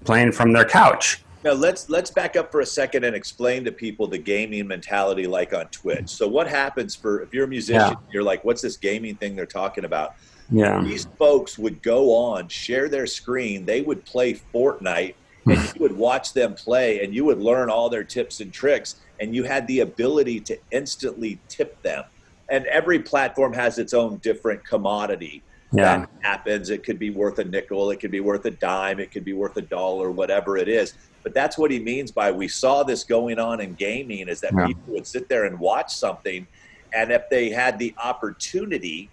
playing 0.03 0.31
from 0.31 0.51
their 0.51 0.65
couch. 0.65 1.21
Now 1.43 1.53
let's 1.53 1.89
let's 1.89 2.11
back 2.11 2.35
up 2.35 2.51
for 2.51 2.59
a 2.59 2.65
second 2.65 3.05
and 3.05 3.15
explain 3.15 3.63
to 3.63 3.71
people 3.71 4.07
the 4.07 4.17
gaming 4.17 4.67
mentality 4.67 5.25
like 5.25 5.53
on 5.53 5.67
Twitch. 5.67 6.09
So 6.09 6.27
what 6.27 6.47
happens 6.49 6.95
for 6.95 7.21
if 7.21 7.33
you're 7.33 7.45
a 7.45 7.47
musician, 7.47 7.91
yeah. 7.91 8.11
you're 8.11 8.23
like, 8.23 8.43
what's 8.43 8.61
this 8.61 8.75
gaming 8.75 9.15
thing 9.15 9.35
they're 9.35 9.45
talking 9.45 9.85
about? 9.85 10.15
Yeah. 10.51 10.81
These 10.81 11.05
folks 11.17 11.57
would 11.57 11.81
go 11.81 12.13
on, 12.13 12.49
share 12.49 12.89
their 12.89 13.07
screen, 13.07 13.65
they 13.65 13.81
would 13.81 14.03
play 14.03 14.33
Fortnite 14.33 15.13
and 15.51 15.75
you 15.75 15.81
would 15.81 15.95
watch 15.95 16.33
them 16.33 16.53
play 16.53 17.03
and 17.03 17.13
you 17.13 17.25
would 17.25 17.39
learn 17.39 17.69
all 17.69 17.89
their 17.89 18.03
tips 18.03 18.39
and 18.39 18.53
tricks 18.53 18.97
and 19.19 19.35
you 19.35 19.43
had 19.43 19.65
the 19.67 19.81
ability 19.81 20.39
to 20.39 20.57
instantly 20.71 21.39
tip 21.47 21.81
them 21.81 22.03
and 22.49 22.65
every 22.65 22.99
platform 22.99 23.53
has 23.53 23.77
its 23.77 23.93
own 23.93 24.17
different 24.17 24.63
commodity 24.65 25.41
yeah. 25.71 25.99
that 25.99 26.09
happens 26.21 26.69
it 26.69 26.83
could 26.83 26.99
be 26.99 27.09
worth 27.09 27.39
a 27.39 27.43
nickel 27.43 27.91
it 27.91 27.99
could 27.99 28.11
be 28.11 28.19
worth 28.19 28.45
a 28.45 28.51
dime 28.51 28.99
it 28.99 29.11
could 29.11 29.25
be 29.25 29.33
worth 29.33 29.55
a 29.57 29.61
dollar 29.61 30.11
whatever 30.11 30.57
it 30.57 30.67
is 30.67 30.93
but 31.23 31.33
that's 31.33 31.57
what 31.57 31.69
he 31.69 31.79
means 31.79 32.11
by 32.11 32.31
we 32.31 32.47
saw 32.47 32.83
this 32.83 33.03
going 33.03 33.39
on 33.39 33.59
in 33.61 33.73
gaming 33.73 34.27
is 34.27 34.41
that 34.41 34.53
yeah. 34.55 34.67
people 34.67 34.93
would 34.93 35.05
sit 35.05 35.29
there 35.29 35.45
and 35.45 35.59
watch 35.59 35.93
something 35.93 36.45
and 36.93 37.11
if 37.11 37.29
they 37.29 37.49
had 37.49 37.77
the 37.77 37.93
opportunity 38.03 39.09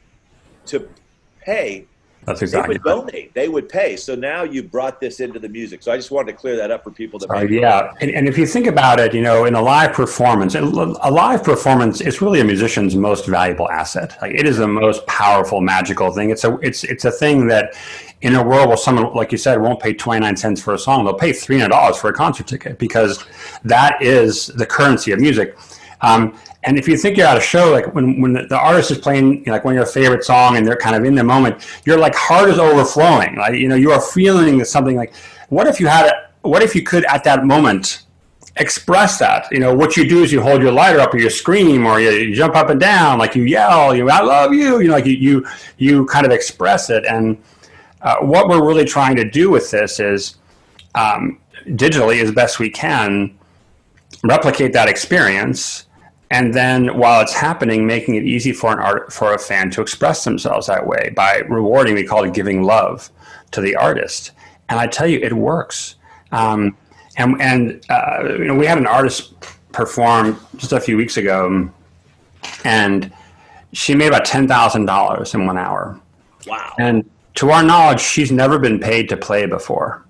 to 0.64 0.88
pay 1.40 1.86
that's 2.26 2.42
exactly. 2.42 2.76
They 2.76 2.90
would 2.90 3.06
donate. 3.06 3.34
They 3.34 3.48
would 3.48 3.68
pay. 3.68 3.96
So 3.96 4.16
now 4.16 4.42
you 4.42 4.64
brought 4.64 5.00
this 5.00 5.20
into 5.20 5.38
the 5.38 5.48
music. 5.48 5.82
So 5.82 5.92
I 5.92 5.96
just 5.96 6.10
wanted 6.10 6.32
to 6.32 6.38
clear 6.38 6.56
that 6.56 6.72
up 6.72 6.82
for 6.82 6.90
people. 6.90 7.20
That 7.20 7.28
Sorry, 7.28 7.60
yeah, 7.60 7.92
and, 8.00 8.10
and 8.10 8.28
if 8.28 8.36
you 8.36 8.46
think 8.46 8.66
about 8.66 8.98
it, 8.98 9.14
you 9.14 9.22
know, 9.22 9.44
in 9.44 9.54
a 9.54 9.62
live 9.62 9.92
performance, 9.92 10.56
a 10.56 10.60
live 10.60 11.44
performance 11.44 12.00
is 12.00 12.20
really 12.20 12.40
a 12.40 12.44
musician's 12.44 12.96
most 12.96 13.26
valuable 13.26 13.70
asset. 13.70 14.16
Like 14.20 14.34
it 14.34 14.46
is 14.46 14.58
the 14.58 14.66
most 14.66 15.06
powerful, 15.06 15.60
magical 15.60 16.10
thing. 16.12 16.30
It's 16.30 16.42
a 16.42 16.58
it's 16.58 16.82
it's 16.82 17.04
a 17.04 17.12
thing 17.12 17.46
that 17.46 17.74
in 18.22 18.34
a 18.34 18.42
world 18.42 18.68
where 18.68 18.76
someone, 18.76 19.14
like 19.14 19.30
you 19.30 19.38
said, 19.38 19.60
won't 19.60 19.78
pay 19.78 19.92
29 19.92 20.36
cents 20.36 20.60
for 20.60 20.74
a 20.74 20.78
song, 20.78 21.04
they'll 21.04 21.14
pay 21.14 21.30
$300 21.30 21.96
for 21.96 22.08
a 22.08 22.12
concert 22.12 22.46
ticket 22.46 22.78
because 22.78 23.24
that 23.62 24.00
is 24.02 24.48
the 24.48 24.66
currency 24.66 25.12
of 25.12 25.20
music. 25.20 25.56
Um, 26.00 26.38
and 26.64 26.78
if 26.78 26.88
you 26.88 26.96
think 26.96 27.16
you're 27.16 27.26
at 27.26 27.36
a 27.36 27.40
show, 27.40 27.70
like 27.70 27.94
when, 27.94 28.20
when 28.20 28.32
the, 28.32 28.46
the 28.46 28.58
artist 28.58 28.90
is 28.90 28.98
playing, 28.98 29.38
you 29.38 29.44
know, 29.46 29.52
like 29.52 29.64
one 29.64 29.74
of 29.74 29.76
your 29.76 29.86
favorite 29.86 30.24
song 30.24 30.56
and 30.56 30.66
they're 30.66 30.76
kind 30.76 30.96
of 30.96 31.04
in 31.04 31.14
the 31.14 31.24
moment, 31.24 31.66
your 31.84 31.98
like 31.98 32.14
heart 32.14 32.50
is 32.50 32.58
overflowing. 32.58 33.36
Like, 33.36 33.54
you 33.54 33.68
know, 33.68 33.76
you 33.76 33.92
are 33.92 34.00
feeling 34.00 34.62
something 34.64 34.96
like, 34.96 35.14
what 35.48 35.66
if 35.66 35.80
you 35.80 35.86
had 35.86 36.06
a, 36.06 36.48
what 36.48 36.62
if 36.62 36.74
you 36.74 36.82
could 36.82 37.04
at 37.06 37.24
that 37.24 37.44
moment 37.44 38.02
express 38.56 39.18
that? 39.18 39.50
You 39.50 39.58
know, 39.58 39.74
what 39.74 39.96
you 39.96 40.08
do 40.08 40.22
is 40.22 40.32
you 40.32 40.42
hold 40.42 40.62
your 40.62 40.72
lighter 40.72 41.00
up 41.00 41.14
or 41.14 41.18
you 41.18 41.30
scream 41.30 41.86
or 41.86 42.00
you, 42.00 42.10
you 42.10 42.34
jump 42.34 42.56
up 42.56 42.68
and 42.68 42.80
down, 42.80 43.18
like 43.18 43.34
you 43.34 43.44
yell, 43.44 43.94
you, 43.94 44.08
I 44.10 44.20
love 44.20 44.52
you, 44.52 44.80
you 44.80 44.88
know, 44.88 44.94
like 44.94 45.06
you, 45.06 45.16
you, 45.16 45.46
you 45.78 46.06
kind 46.06 46.26
of 46.26 46.32
express 46.32 46.90
it. 46.90 47.04
And 47.06 47.42
uh, 48.02 48.16
what 48.20 48.48
we're 48.48 48.66
really 48.66 48.84
trying 48.84 49.16
to 49.16 49.24
do 49.28 49.50
with 49.50 49.70
this 49.70 49.98
is 49.98 50.36
um, 50.94 51.40
digitally 51.68 52.22
as 52.22 52.32
best 52.32 52.58
we 52.58 52.70
can 52.70 53.36
replicate 54.22 54.72
that 54.72 54.88
experience 54.88 55.85
and 56.30 56.52
then 56.52 56.98
while 56.98 57.20
it's 57.20 57.34
happening 57.34 57.86
making 57.86 58.16
it 58.16 58.24
easy 58.24 58.52
for 58.52 58.72
an 58.72 58.78
art 58.78 59.12
for 59.12 59.34
a 59.34 59.38
fan 59.38 59.70
to 59.70 59.80
express 59.80 60.24
themselves 60.24 60.66
that 60.66 60.86
way 60.86 61.12
by 61.14 61.38
rewarding 61.48 61.94
we 61.94 62.04
call 62.04 62.24
it 62.24 62.34
giving 62.34 62.62
love 62.62 63.10
to 63.52 63.60
the 63.60 63.76
artist. 63.76 64.32
And 64.68 64.80
i 64.80 64.86
tell 64.86 65.06
you 65.06 65.20
it 65.20 65.32
works. 65.32 65.96
Um, 66.32 66.76
and 67.16 67.40
and 67.40 67.84
uh, 67.88 68.34
you 68.38 68.44
know 68.46 68.54
we 68.54 68.66
had 68.66 68.78
an 68.78 68.86
artist 68.86 69.34
perform 69.72 70.40
just 70.56 70.72
a 70.72 70.80
few 70.80 70.96
weeks 70.96 71.16
ago 71.16 71.70
and 72.64 73.12
she 73.72 73.94
made 73.94 74.08
about 74.08 74.24
$10000 74.24 75.34
in 75.34 75.46
one 75.46 75.58
hour. 75.58 76.00
Wow. 76.46 76.74
And 76.78 77.08
to 77.34 77.50
our 77.50 77.62
knowledge 77.62 78.00
she's 78.00 78.32
never 78.32 78.58
been 78.58 78.80
paid 78.80 79.08
to 79.10 79.16
play 79.16 79.46
before. 79.46 80.04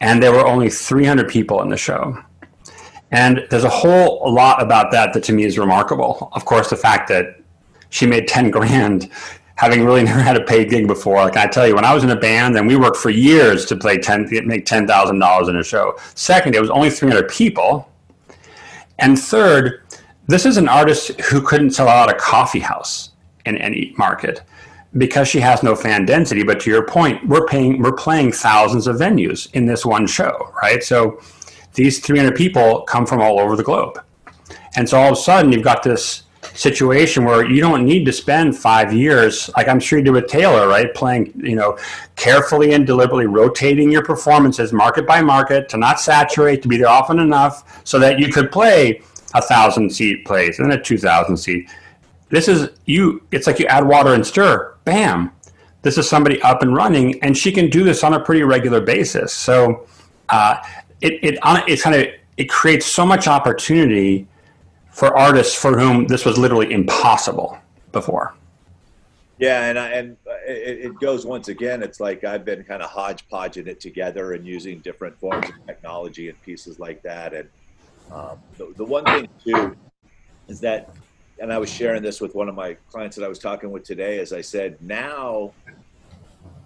And 0.00 0.22
there 0.22 0.32
were 0.32 0.46
only 0.46 0.70
300 0.70 1.28
people 1.28 1.62
in 1.62 1.68
the 1.68 1.76
show 1.76 2.16
and 3.14 3.46
there's 3.48 3.64
a 3.64 3.68
whole 3.68 4.32
lot 4.32 4.60
about 4.60 4.90
that 4.90 5.12
that 5.12 5.22
to 5.24 5.32
me 5.32 5.44
is 5.44 5.56
remarkable. 5.56 6.30
Of 6.32 6.44
course, 6.44 6.68
the 6.68 6.76
fact 6.76 7.08
that 7.08 7.40
she 7.90 8.06
made 8.06 8.26
10 8.26 8.50
grand 8.50 9.08
having 9.54 9.84
really 9.84 10.02
never 10.10 10.20
had 10.20 10.36
a 10.36 10.42
paid 10.42 10.68
gig 10.68 10.88
before. 10.88 11.16
Like 11.16 11.36
I 11.36 11.46
tell 11.46 11.66
you, 11.66 11.76
when 11.76 11.84
I 11.84 11.94
was 11.94 12.02
in 12.02 12.10
a 12.10 12.16
band 12.16 12.56
and 12.56 12.66
we 12.66 12.74
worked 12.74 12.96
for 12.96 13.10
years 13.10 13.66
to 13.66 13.76
play 13.76 13.98
10, 13.98 14.28
make 14.46 14.66
$10,000 14.66 15.48
in 15.48 15.56
a 15.56 15.62
show. 15.62 15.96
Second, 16.16 16.56
it 16.56 16.60
was 16.60 16.70
only 16.70 16.90
300 16.90 17.28
people. 17.28 17.88
And 18.98 19.16
third, 19.16 19.82
this 20.26 20.44
is 20.44 20.56
an 20.56 20.68
artist 20.68 21.20
who 21.20 21.40
couldn't 21.40 21.70
sell 21.70 21.88
out 21.88 22.10
a 22.10 22.14
coffee 22.14 22.60
house 22.60 23.10
in 23.46 23.56
any 23.58 23.94
market 23.96 24.42
because 24.98 25.28
she 25.28 25.38
has 25.38 25.62
no 25.62 25.76
fan 25.76 26.04
density. 26.04 26.42
But 26.42 26.60
to 26.60 26.70
your 26.70 26.84
point, 26.84 27.28
we're 27.28 27.46
paying, 27.46 27.80
we're 27.80 27.92
playing 27.92 28.32
thousands 28.32 28.88
of 28.88 28.96
venues 28.96 29.52
in 29.54 29.66
this 29.66 29.86
one 29.86 30.06
show, 30.08 30.52
right? 30.60 30.82
So 30.82 31.20
these 31.74 31.98
300 32.00 32.34
people 32.34 32.82
come 32.82 33.06
from 33.06 33.20
all 33.20 33.38
over 33.38 33.56
the 33.56 33.62
globe. 33.62 34.00
And 34.76 34.88
so 34.88 34.98
all 34.98 35.12
of 35.12 35.12
a 35.12 35.20
sudden, 35.20 35.52
you've 35.52 35.62
got 35.62 35.82
this 35.82 36.24
situation 36.54 37.24
where 37.24 37.48
you 37.48 37.60
don't 37.60 37.84
need 37.84 38.04
to 38.04 38.12
spend 38.12 38.56
five 38.56 38.92
years, 38.92 39.50
like 39.56 39.68
I'm 39.68 39.80
sure 39.80 39.98
you 39.98 40.04
did 40.04 40.12
with 40.12 40.26
Taylor, 40.26 40.68
right? 40.68 40.92
Playing, 40.94 41.32
you 41.36 41.56
know, 41.56 41.78
carefully 42.16 42.72
and 42.74 42.86
deliberately 42.86 43.26
rotating 43.26 43.90
your 43.90 44.04
performances 44.04 44.72
market 44.72 45.06
by 45.06 45.20
market 45.22 45.68
to 45.70 45.76
not 45.76 46.00
saturate, 46.00 46.62
to 46.62 46.68
be 46.68 46.76
there 46.76 46.88
often 46.88 47.18
enough 47.18 47.82
so 47.84 47.98
that 47.98 48.18
you 48.18 48.30
could 48.30 48.52
play 48.52 49.02
a 49.34 49.42
thousand 49.42 49.90
seat 49.90 50.24
place 50.24 50.58
and 50.58 50.72
a 50.72 50.80
2,000 50.80 51.36
seat. 51.36 51.68
This 52.28 52.48
is 52.48 52.70
you, 52.86 53.22
it's 53.32 53.46
like 53.46 53.58
you 53.58 53.66
add 53.66 53.86
water 53.86 54.14
and 54.14 54.26
stir, 54.26 54.74
bam. 54.84 55.32
This 55.82 55.98
is 55.98 56.08
somebody 56.08 56.40
up 56.42 56.62
and 56.62 56.74
running, 56.74 57.22
and 57.22 57.36
she 57.36 57.52
can 57.52 57.68
do 57.68 57.84
this 57.84 58.02
on 58.02 58.14
a 58.14 58.20
pretty 58.20 58.42
regular 58.42 58.80
basis. 58.80 59.32
So, 59.32 59.86
uh, 60.30 60.56
it 61.04 61.22
it 61.22 61.38
it 61.68 61.80
kind 61.82 61.96
of 61.96 62.06
it 62.36 62.48
creates 62.48 62.86
so 62.86 63.06
much 63.06 63.28
opportunity 63.28 64.26
for 64.90 65.16
artists 65.16 65.54
for 65.54 65.78
whom 65.78 66.06
this 66.06 66.24
was 66.24 66.38
literally 66.38 66.72
impossible 66.72 67.58
before. 67.92 68.34
Yeah, 69.38 69.66
and 69.66 69.78
I, 69.78 69.88
and 69.90 70.16
it, 70.46 70.86
it, 70.86 71.00
goes 71.00 71.26
once 71.26 71.48
again. 71.48 71.82
It's 71.82 71.98
like 71.98 72.22
I've 72.22 72.44
been 72.44 72.62
kind 72.62 72.82
of 72.82 72.90
hodgepodging 72.90 73.66
it 73.66 73.80
together 73.80 74.32
and 74.32 74.46
using 74.46 74.78
different 74.78 75.18
forms 75.18 75.48
of 75.48 75.66
technology 75.66 76.28
and 76.28 76.40
pieces 76.42 76.78
like 76.78 77.02
that. 77.02 77.34
And 77.34 77.48
um, 78.12 78.38
the, 78.56 78.72
the 78.76 78.84
one 78.84 79.04
thing 79.04 79.28
too 79.44 79.76
is 80.46 80.60
that, 80.60 80.90
and 81.40 81.52
I 81.52 81.58
was 81.58 81.68
sharing 81.68 82.00
this 82.00 82.20
with 82.20 82.36
one 82.36 82.48
of 82.48 82.54
my 82.54 82.74
clients 82.88 83.16
that 83.16 83.24
I 83.24 83.28
was 83.28 83.40
talking 83.40 83.72
with 83.72 83.82
today. 83.82 84.20
As 84.20 84.32
I 84.32 84.40
said, 84.40 84.80
now 84.80 85.52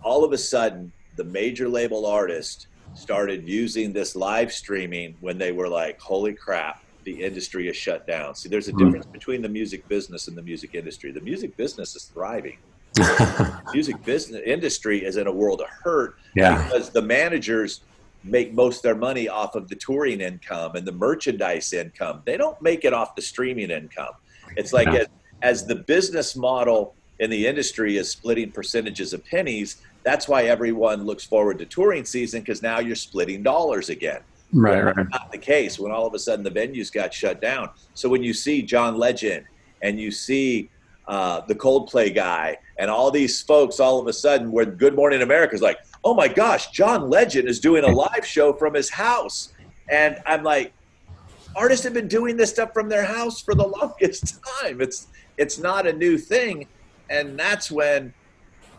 all 0.03 0.23
of 0.23 0.33
a 0.33 0.39
sudden 0.39 0.93
the 1.17 1.25
major 1.25 1.69
label 1.71 2.05
artist 2.05 2.67
started 2.99 3.49
using 3.49 3.93
this 3.93 4.17
live 4.17 4.53
streaming 4.53 5.17
when 5.21 5.39
they 5.39 5.53
were 5.53 5.69
like, 5.69 6.01
holy 6.01 6.35
crap, 6.35 6.83
the 7.05 7.23
industry 7.23 7.69
is 7.69 7.77
shut 7.77 8.07
down. 8.07 8.35
See, 8.35 8.49
there's 8.49 8.69
a 8.69 8.73
hmm. 8.73 8.85
difference 8.85 9.07
between 9.07 9.41
the 9.41 9.49
music 9.49 9.87
business 9.89 10.29
and 10.29 10.37
the 10.37 10.43
music 10.43 10.75
industry. 10.75 11.13
The 11.13 11.21
music 11.21 11.57
business 11.57 11.95
is 11.97 12.05
thriving. 12.05 12.59
music 13.73 14.03
business 14.05 14.43
industry 14.45 15.05
is 15.05 15.17
in 15.17 15.27
a 15.27 15.33
world 15.33 15.61
of 15.61 15.69
hurt 15.69 16.17
yeah. 16.35 16.65
because 16.65 16.91
the 16.91 17.03
managers 17.03 17.83
make 18.25 18.53
most 18.53 18.79
of 18.79 18.83
their 18.83 18.97
money 18.97 19.29
off 19.29 19.55
of 19.55 19.69
the 19.69 19.77
touring 19.77 20.21
income 20.21 20.75
and 20.75 20.87
the 20.87 20.93
merchandise 20.93 21.73
income. 21.73 22.23
They 22.25 22.37
don't 22.37 22.61
make 22.61 22.85
it 22.85 22.93
off 22.93 23.15
the 23.15 23.23
streaming 23.23 23.71
income. 23.71 24.15
It's 24.57 24.73
like 24.73 24.89
as, 24.89 25.07
as 25.43 25.67
the 25.67 25.77
business 25.77 26.35
model 26.35 26.95
in 27.21 27.31
the 27.31 27.47
industry 27.47 27.97
is 27.97 28.11
splitting 28.11 28.51
percentages 28.51 29.13
of 29.13 29.25
pennies, 29.25 29.77
that's 30.09 30.27
why 30.27 30.45
everyone 30.45 31.05
looks 31.05 31.25
forward 31.25 31.59
to 31.59 31.67
touring 31.67 32.05
season 32.05 32.41
because 32.41 32.63
now 32.63 32.79
you're 32.79 32.97
splitting 32.97 33.43
dollars 33.43 33.91
again. 33.91 34.21
Right, 34.55 34.83
right. 34.83 34.97
Not 35.11 35.31
the 35.31 35.39
case 35.39 35.79
when 35.79 35.93
all 35.93 36.07
of 36.07 36.15
a 36.15 36.19
sudden 36.19 36.43
the 36.43 36.51
venues 36.51 36.91
got 36.91 37.13
shut 37.13 37.43
down. 37.43 37.69
So 37.93 38.09
when 38.09 38.23
you 38.23 38.33
see 38.33 38.63
John 38.63 38.97
Legend 38.97 39.45
and 39.83 40.01
you 40.01 40.11
see 40.11 40.71
uh, 41.07 41.43
the 41.43 41.55
Coldplay 41.55 42.15
guy 42.15 42.57
and 42.79 42.91
all 42.91 43.11
these 43.11 43.43
folks, 43.43 43.81
all 43.81 44.01
of 44.01 44.07
a 44.07 44.13
sudden, 44.13 44.51
where 44.51 44.65
Good 44.65 44.95
Morning 44.95 45.21
America 45.21 45.55
is 45.55 45.61
like, 45.61 45.79
oh 46.05 46.15
my 46.15 46.29
gosh, 46.29 46.71
John 46.71 47.11
Legend 47.11 47.47
is 47.47 47.61
doing 47.61 47.85
a 47.85 47.89
live 47.89 48.25
show 48.25 48.55
from 48.55 48.73
his 48.73 48.89
house, 48.89 49.53
and 49.91 50.17
I'm 50.25 50.43
like, 50.43 50.73
artists 51.55 51.85
have 51.85 51.95
been 51.95 52.09
doing 52.09 52.37
this 52.37 52.51
stuff 52.51 52.73
from 52.73 52.89
their 52.89 53.05
house 53.05 53.43
for 53.43 53.55
the 53.55 53.67
longest 53.81 54.41
time. 54.61 54.81
It's 54.81 55.09
it's 55.37 55.59
not 55.59 55.87
a 55.87 55.93
new 55.93 56.17
thing, 56.17 56.67
and 57.11 57.39
that's 57.39 57.71
when 57.71 58.15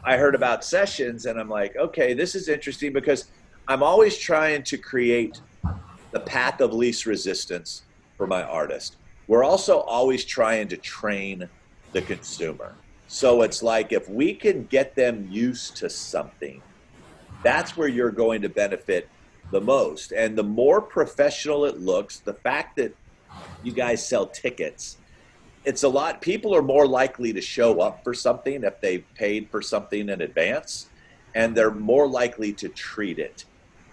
I 0.03 0.17
heard 0.17 0.35
about 0.35 0.63
sessions 0.63 1.25
and 1.25 1.39
I'm 1.39 1.49
like, 1.49 1.75
okay, 1.75 2.13
this 2.13 2.35
is 2.35 2.47
interesting 2.47 2.93
because 2.93 3.31
I'm 3.67 3.83
always 3.83 4.17
trying 4.17 4.63
to 4.63 4.77
create 4.77 5.41
the 6.11 6.19
path 6.21 6.61
of 6.61 6.73
least 6.73 7.05
resistance 7.05 7.83
for 8.17 8.25
my 8.25 8.43
artist. 8.43 8.97
We're 9.27 9.43
also 9.43 9.79
always 9.79 10.25
trying 10.25 10.69
to 10.69 10.77
train 10.77 11.49
the 11.93 12.01
consumer. 12.01 12.75
So 13.07 13.41
it's 13.41 13.61
like 13.61 13.91
if 13.91 14.09
we 14.09 14.33
can 14.33 14.65
get 14.65 14.95
them 14.95 15.27
used 15.29 15.77
to 15.77 15.89
something, 15.89 16.61
that's 17.43 17.77
where 17.77 17.87
you're 17.87 18.11
going 18.11 18.41
to 18.41 18.49
benefit 18.49 19.09
the 19.51 19.61
most. 19.61 20.11
And 20.11 20.37
the 20.37 20.43
more 20.43 20.81
professional 20.81 21.65
it 21.65 21.79
looks, 21.79 22.19
the 22.19 22.33
fact 22.33 22.75
that 22.77 22.95
you 23.63 23.71
guys 23.71 24.07
sell 24.07 24.27
tickets 24.27 24.97
it's 25.65 25.83
a 25.83 25.89
lot 25.89 26.21
people 26.21 26.55
are 26.55 26.61
more 26.61 26.87
likely 26.87 27.33
to 27.33 27.41
show 27.41 27.81
up 27.81 28.03
for 28.03 28.13
something 28.13 28.63
if 28.63 28.79
they've 28.81 29.05
paid 29.15 29.49
for 29.49 29.61
something 29.61 30.09
in 30.09 30.21
advance 30.21 30.89
and 31.35 31.55
they're 31.55 31.71
more 31.71 32.07
likely 32.07 32.51
to 32.53 32.69
treat 32.69 33.19
it 33.19 33.45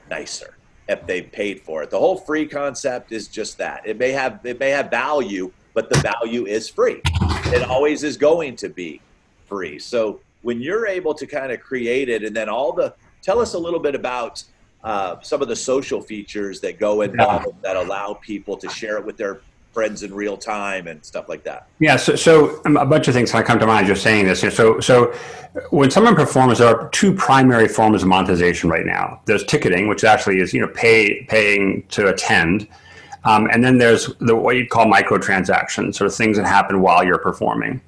nicer 0.09 0.57
if 0.89 1.05
they've 1.07 1.33
paid 1.33 1.61
for 1.61 1.83
it. 1.83 1.91
The 1.91 1.99
whole 1.99 2.17
free 2.17 2.47
concept 2.47 3.11
is 3.11 3.27
just 3.27 3.59
that. 3.59 3.83
It 3.85 3.99
may 3.99 4.13
have 4.13 4.41
it 4.45 4.61
may 4.61 4.71
have 4.71 4.91
value 4.91 5.53
but 5.75 5.91
the 5.91 5.99
value 5.99 6.47
is 6.47 6.71
free. 6.71 7.03
It 7.53 7.63
always 7.69 8.03
is 8.03 8.17
going 8.17 8.57
to 8.57 8.71
be 8.71 9.03
free. 9.47 9.79
So 9.79 10.21
when 10.41 10.59
you're 10.59 10.87
able 10.87 11.13
to 11.13 11.27
kind 11.27 11.53
of 11.53 11.61
create 11.61 12.09
it 12.09 12.25
and 12.25 12.35
then 12.35 12.49
all 12.49 12.73
the 12.73 12.95
tell 13.21 13.41
us 13.41 13.53
a 13.53 13.59
little 13.59 13.81
bit 13.81 13.95
about 13.95 14.43
uh, 14.83 15.21
some 15.21 15.43
of 15.43 15.49
the 15.49 15.57
social 15.57 16.01
features 16.01 16.61
that 16.61 16.79
go 16.79 17.03
involved 17.03 17.61
that 17.61 17.77
allow 17.77 18.15
people 18.15 18.57
to 18.57 18.69
share 18.71 18.97
it 18.97 19.05
with 19.05 19.19
their 19.19 19.41
friends 19.76 20.02
in 20.02 20.14
real 20.14 20.38
time 20.38 20.87
and 20.87 21.04
stuff 21.04 21.28
like 21.28 21.45
that. 21.45 21.68
Yeah, 21.80 21.97
so, 21.97 22.16
so 22.16 22.62
um, 22.64 22.78
a 22.78 22.87
bunch 22.87 23.09
of 23.09 23.14
things 23.14 23.30
kind 23.30 23.42
of 23.42 23.47
come 23.47 23.59
to 23.59 23.66
mind 23.66 23.87
just 23.87 24.02
saying 24.02 24.25
this. 24.25 24.40
So, 24.40 24.80
so 24.80 25.12
when 25.68 25.90
someone 25.90 26.14
performs, 26.14 26.61
there 26.61 26.75
are 26.75 26.88
two 26.92 27.12
primary 27.12 27.68
forms 27.68 28.02
of 28.02 28.09
monetization 28.09 28.71
right 28.71 28.87
now. 28.87 29.21
There's 29.26 29.45
ticketing, 29.45 29.87
which 29.87 30.02
actually 30.02 30.40
is 30.40 30.54
you 30.54 30.62
know 30.62 30.68
pay 30.68 31.26
paying 31.28 31.83
to 31.88 32.09
attend, 32.09 32.66
um, 33.25 33.50
and 33.52 33.62
then 33.62 33.76
there's 33.76 34.06
the 34.21 34.35
what 34.35 34.56
you'd 34.56 34.71
call 34.71 34.87
microtransactions, 34.87 35.97
sort 35.97 36.11
of 36.11 36.14
things 36.14 36.38
that 36.38 36.47
happen 36.47 36.80
while 36.80 37.04
you're 37.04 37.18
performing. 37.18 37.83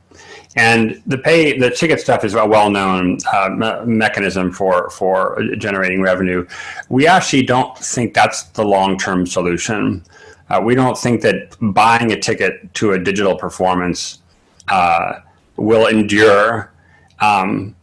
And 0.57 1.03
the 1.07 1.17
pay, 1.17 1.59
the 1.59 1.71
ticket 1.71 2.01
stuff 2.01 2.23
is 2.23 2.35
a 2.35 2.45
well-known 2.45 3.17
uh, 3.33 3.49
me- 3.49 3.95
mechanism 3.95 4.53
for 4.53 4.91
for 4.91 5.43
generating 5.57 6.03
revenue. 6.03 6.47
We 6.91 7.07
actually 7.07 7.45
don't 7.45 7.79
think 7.79 8.13
that's 8.13 8.43
the 8.43 8.65
long-term 8.65 9.25
solution. 9.27 10.05
Uh, 10.51 10.61
we 10.63 10.75
don't 10.75 10.97
think 10.97 11.21
that 11.23 11.57
buying 11.61 12.13
a 12.13 12.19
ticket 12.19 12.73
to 12.75 12.93
a 12.93 12.99
digital 12.99 13.37
performance 13.37 14.21
uh, 14.69 15.21
will 15.57 15.87
endure 15.87 16.73
um, 17.21 17.75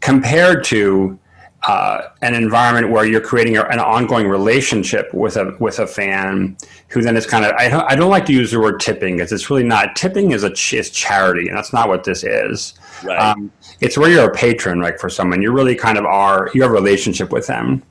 compared 0.00 0.64
to 0.64 1.18
uh, 1.66 2.08
an 2.22 2.34
environment 2.34 2.90
where 2.90 3.04
you're 3.04 3.20
creating 3.20 3.56
an 3.56 3.78
ongoing 3.78 4.26
relationship 4.26 5.12
with 5.12 5.36
a 5.36 5.54
with 5.60 5.78
a 5.78 5.86
fan 5.86 6.56
who 6.88 7.02
then 7.02 7.16
is 7.16 7.26
kind 7.26 7.44
of 7.44 7.52
I 7.52 7.68
don't, 7.68 7.84
I 7.92 7.94
don't 7.94 8.10
like 8.10 8.24
to 8.26 8.32
use 8.32 8.50
the 8.50 8.60
word 8.60 8.80
tipping 8.80 9.16
because 9.16 9.30
it's 9.30 9.50
really 9.50 9.62
not 9.62 9.94
tipping 9.94 10.32
is 10.32 10.42
a 10.42 10.50
ch- 10.50 10.74
is 10.74 10.88
charity 10.88 11.48
and 11.48 11.56
that's 11.56 11.72
not 11.72 11.88
what 11.88 12.04
this 12.04 12.24
is. 12.24 12.74
Right. 13.04 13.18
Um, 13.18 13.52
it's 13.80 13.96
where 13.96 14.10
you're 14.10 14.30
a 14.30 14.34
patron, 14.34 14.80
like 14.80 14.98
for 14.98 15.08
someone, 15.08 15.40
you 15.40 15.52
really 15.52 15.74
kind 15.74 15.96
of 15.96 16.04
are. 16.04 16.50
You 16.54 16.62
have 16.62 16.70
a 16.70 16.74
relationship 16.74 17.30
with 17.30 17.46
them, 17.46 17.82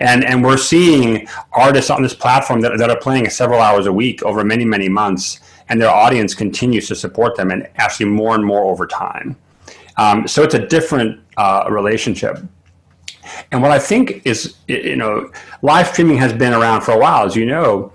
and 0.00 0.24
and 0.24 0.44
we're 0.44 0.58
seeing 0.58 1.26
artists 1.52 1.90
on 1.90 2.02
this 2.02 2.14
platform 2.14 2.60
that, 2.60 2.76
that 2.78 2.90
are 2.90 2.98
playing 2.98 3.30
several 3.30 3.60
hours 3.60 3.86
a 3.86 3.92
week 3.92 4.22
over 4.22 4.44
many 4.44 4.64
many 4.64 4.88
months, 4.88 5.40
and 5.68 5.80
their 5.80 5.90
audience 5.90 6.34
continues 6.34 6.86
to 6.88 6.94
support 6.94 7.36
them, 7.36 7.50
and 7.50 7.68
actually 7.76 8.06
more 8.06 8.34
and 8.34 8.44
more 8.44 8.64
over 8.64 8.86
time. 8.86 9.36
Um, 9.96 10.28
so 10.28 10.42
it's 10.42 10.54
a 10.54 10.66
different 10.66 11.20
uh, 11.36 11.64
relationship. 11.70 12.38
And 13.52 13.60
what 13.62 13.70
I 13.70 13.78
think 13.78 14.22
is, 14.24 14.56
you 14.68 14.96
know, 14.96 15.30
live 15.62 15.88
streaming 15.88 16.18
has 16.18 16.32
been 16.32 16.54
around 16.54 16.82
for 16.82 16.92
a 16.92 16.98
while, 16.98 17.26
as 17.26 17.36
you 17.36 17.44
know, 17.46 17.92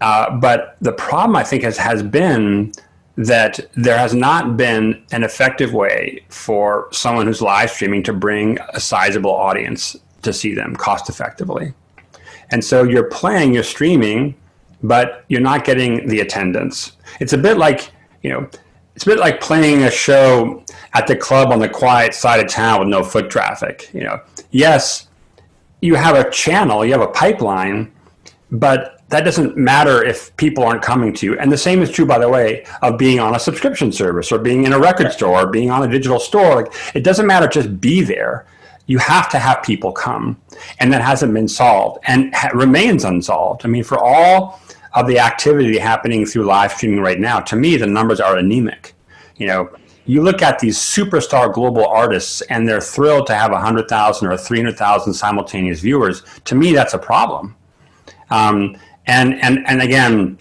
uh, 0.00 0.36
but 0.36 0.76
the 0.80 0.92
problem 0.92 1.36
I 1.36 1.44
think 1.44 1.62
has 1.62 1.78
has 1.78 2.02
been 2.02 2.72
that 3.16 3.60
there 3.76 3.96
has 3.96 4.14
not 4.14 4.56
been 4.56 5.04
an 5.12 5.22
effective 5.22 5.72
way 5.72 6.24
for 6.28 6.88
someone 6.90 7.26
who's 7.26 7.40
live 7.40 7.70
streaming 7.70 8.02
to 8.02 8.12
bring 8.12 8.58
a 8.72 8.80
sizable 8.80 9.30
audience 9.30 9.96
to 10.22 10.32
see 10.32 10.54
them 10.54 10.74
cost 10.74 11.08
effectively. 11.08 11.72
And 12.50 12.64
so 12.64 12.82
you're 12.82 13.08
playing, 13.08 13.54
you're 13.54 13.62
streaming, 13.62 14.34
but 14.82 15.24
you're 15.28 15.40
not 15.40 15.64
getting 15.64 16.08
the 16.08 16.20
attendance. 16.20 16.92
It's 17.20 17.32
a 17.32 17.38
bit 17.38 17.56
like, 17.56 17.92
you 18.22 18.30
know, 18.30 18.48
it's 18.94 19.04
a 19.04 19.06
bit 19.06 19.18
like 19.18 19.40
playing 19.40 19.82
a 19.82 19.90
show 19.90 20.64
at 20.92 21.06
the 21.06 21.16
club 21.16 21.50
on 21.50 21.58
the 21.58 21.68
quiet 21.68 22.14
side 22.14 22.40
of 22.40 22.48
town 22.48 22.80
with 22.80 22.88
no 22.88 23.02
foot 23.02 23.30
traffic. 23.30 23.90
You 23.92 24.04
know, 24.04 24.20
yes, 24.50 25.08
you 25.80 25.94
have 25.94 26.16
a 26.16 26.30
channel, 26.30 26.84
you 26.84 26.92
have 26.92 27.00
a 27.00 27.08
pipeline, 27.08 27.92
but 28.50 28.93
that 29.14 29.24
doesn't 29.24 29.56
matter 29.56 30.02
if 30.02 30.36
people 30.36 30.64
aren't 30.64 30.82
coming 30.82 31.12
to 31.12 31.24
you. 31.24 31.38
And 31.38 31.52
the 31.52 31.56
same 31.56 31.82
is 31.82 31.90
true, 31.90 32.04
by 32.04 32.18
the 32.18 32.28
way, 32.28 32.66
of 32.82 32.98
being 32.98 33.20
on 33.20 33.36
a 33.36 33.38
subscription 33.38 33.92
service 33.92 34.32
or 34.32 34.38
being 34.40 34.64
in 34.64 34.72
a 34.72 34.78
record 34.78 35.12
store 35.12 35.42
or 35.42 35.46
being 35.46 35.70
on 35.70 35.84
a 35.84 35.88
digital 35.88 36.18
store. 36.18 36.56
Like 36.56 36.72
it 36.96 37.04
doesn't 37.04 37.24
matter, 37.24 37.46
just 37.46 37.80
be 37.80 38.00
there. 38.00 38.44
You 38.86 38.98
have 38.98 39.28
to 39.30 39.38
have 39.38 39.62
people 39.62 39.92
come, 39.92 40.36
and 40.80 40.92
that 40.92 41.00
hasn't 41.00 41.32
been 41.32 41.46
solved 41.46 42.00
and 42.08 42.34
ha- 42.34 42.50
remains 42.54 43.04
unsolved. 43.04 43.64
I 43.64 43.68
mean, 43.68 43.84
for 43.84 43.98
all 43.98 44.60
of 44.94 45.06
the 45.06 45.20
activity 45.20 45.78
happening 45.78 46.26
through 46.26 46.46
live 46.46 46.72
streaming 46.72 47.00
right 47.00 47.20
now, 47.20 47.38
to 47.40 47.54
me, 47.56 47.76
the 47.76 47.86
numbers 47.86 48.18
are 48.18 48.36
anemic. 48.36 48.94
You 49.36 49.46
know, 49.46 49.70
you 50.06 50.22
look 50.22 50.42
at 50.42 50.58
these 50.58 50.76
superstar 50.76 51.54
global 51.54 51.86
artists 51.86 52.40
and 52.42 52.68
they're 52.68 52.80
thrilled 52.80 53.28
to 53.28 53.34
have 53.36 53.52
100,000 53.52 54.28
or 54.28 54.36
300,000 54.36 55.14
simultaneous 55.14 55.80
viewers. 55.80 56.24
To 56.46 56.56
me, 56.56 56.72
that's 56.72 56.94
a 56.94 56.98
problem. 56.98 57.54
Um, 58.30 58.76
and 59.06 59.34
and 59.42 59.66
and 59.66 59.82
again, 59.82 60.38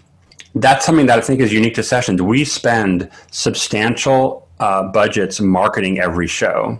that's 0.55 0.85
something 0.85 1.05
that 1.07 1.17
I 1.17 1.21
think 1.21 1.41
is 1.41 1.51
unique 1.51 1.75
to 1.75 1.83
Sessions. 1.83 2.21
We 2.21 2.45
spend 2.45 3.09
substantial 3.31 4.47
uh, 4.59 4.83
budgets 4.83 5.41
marketing 5.41 5.99
every 5.99 6.27
show, 6.27 6.79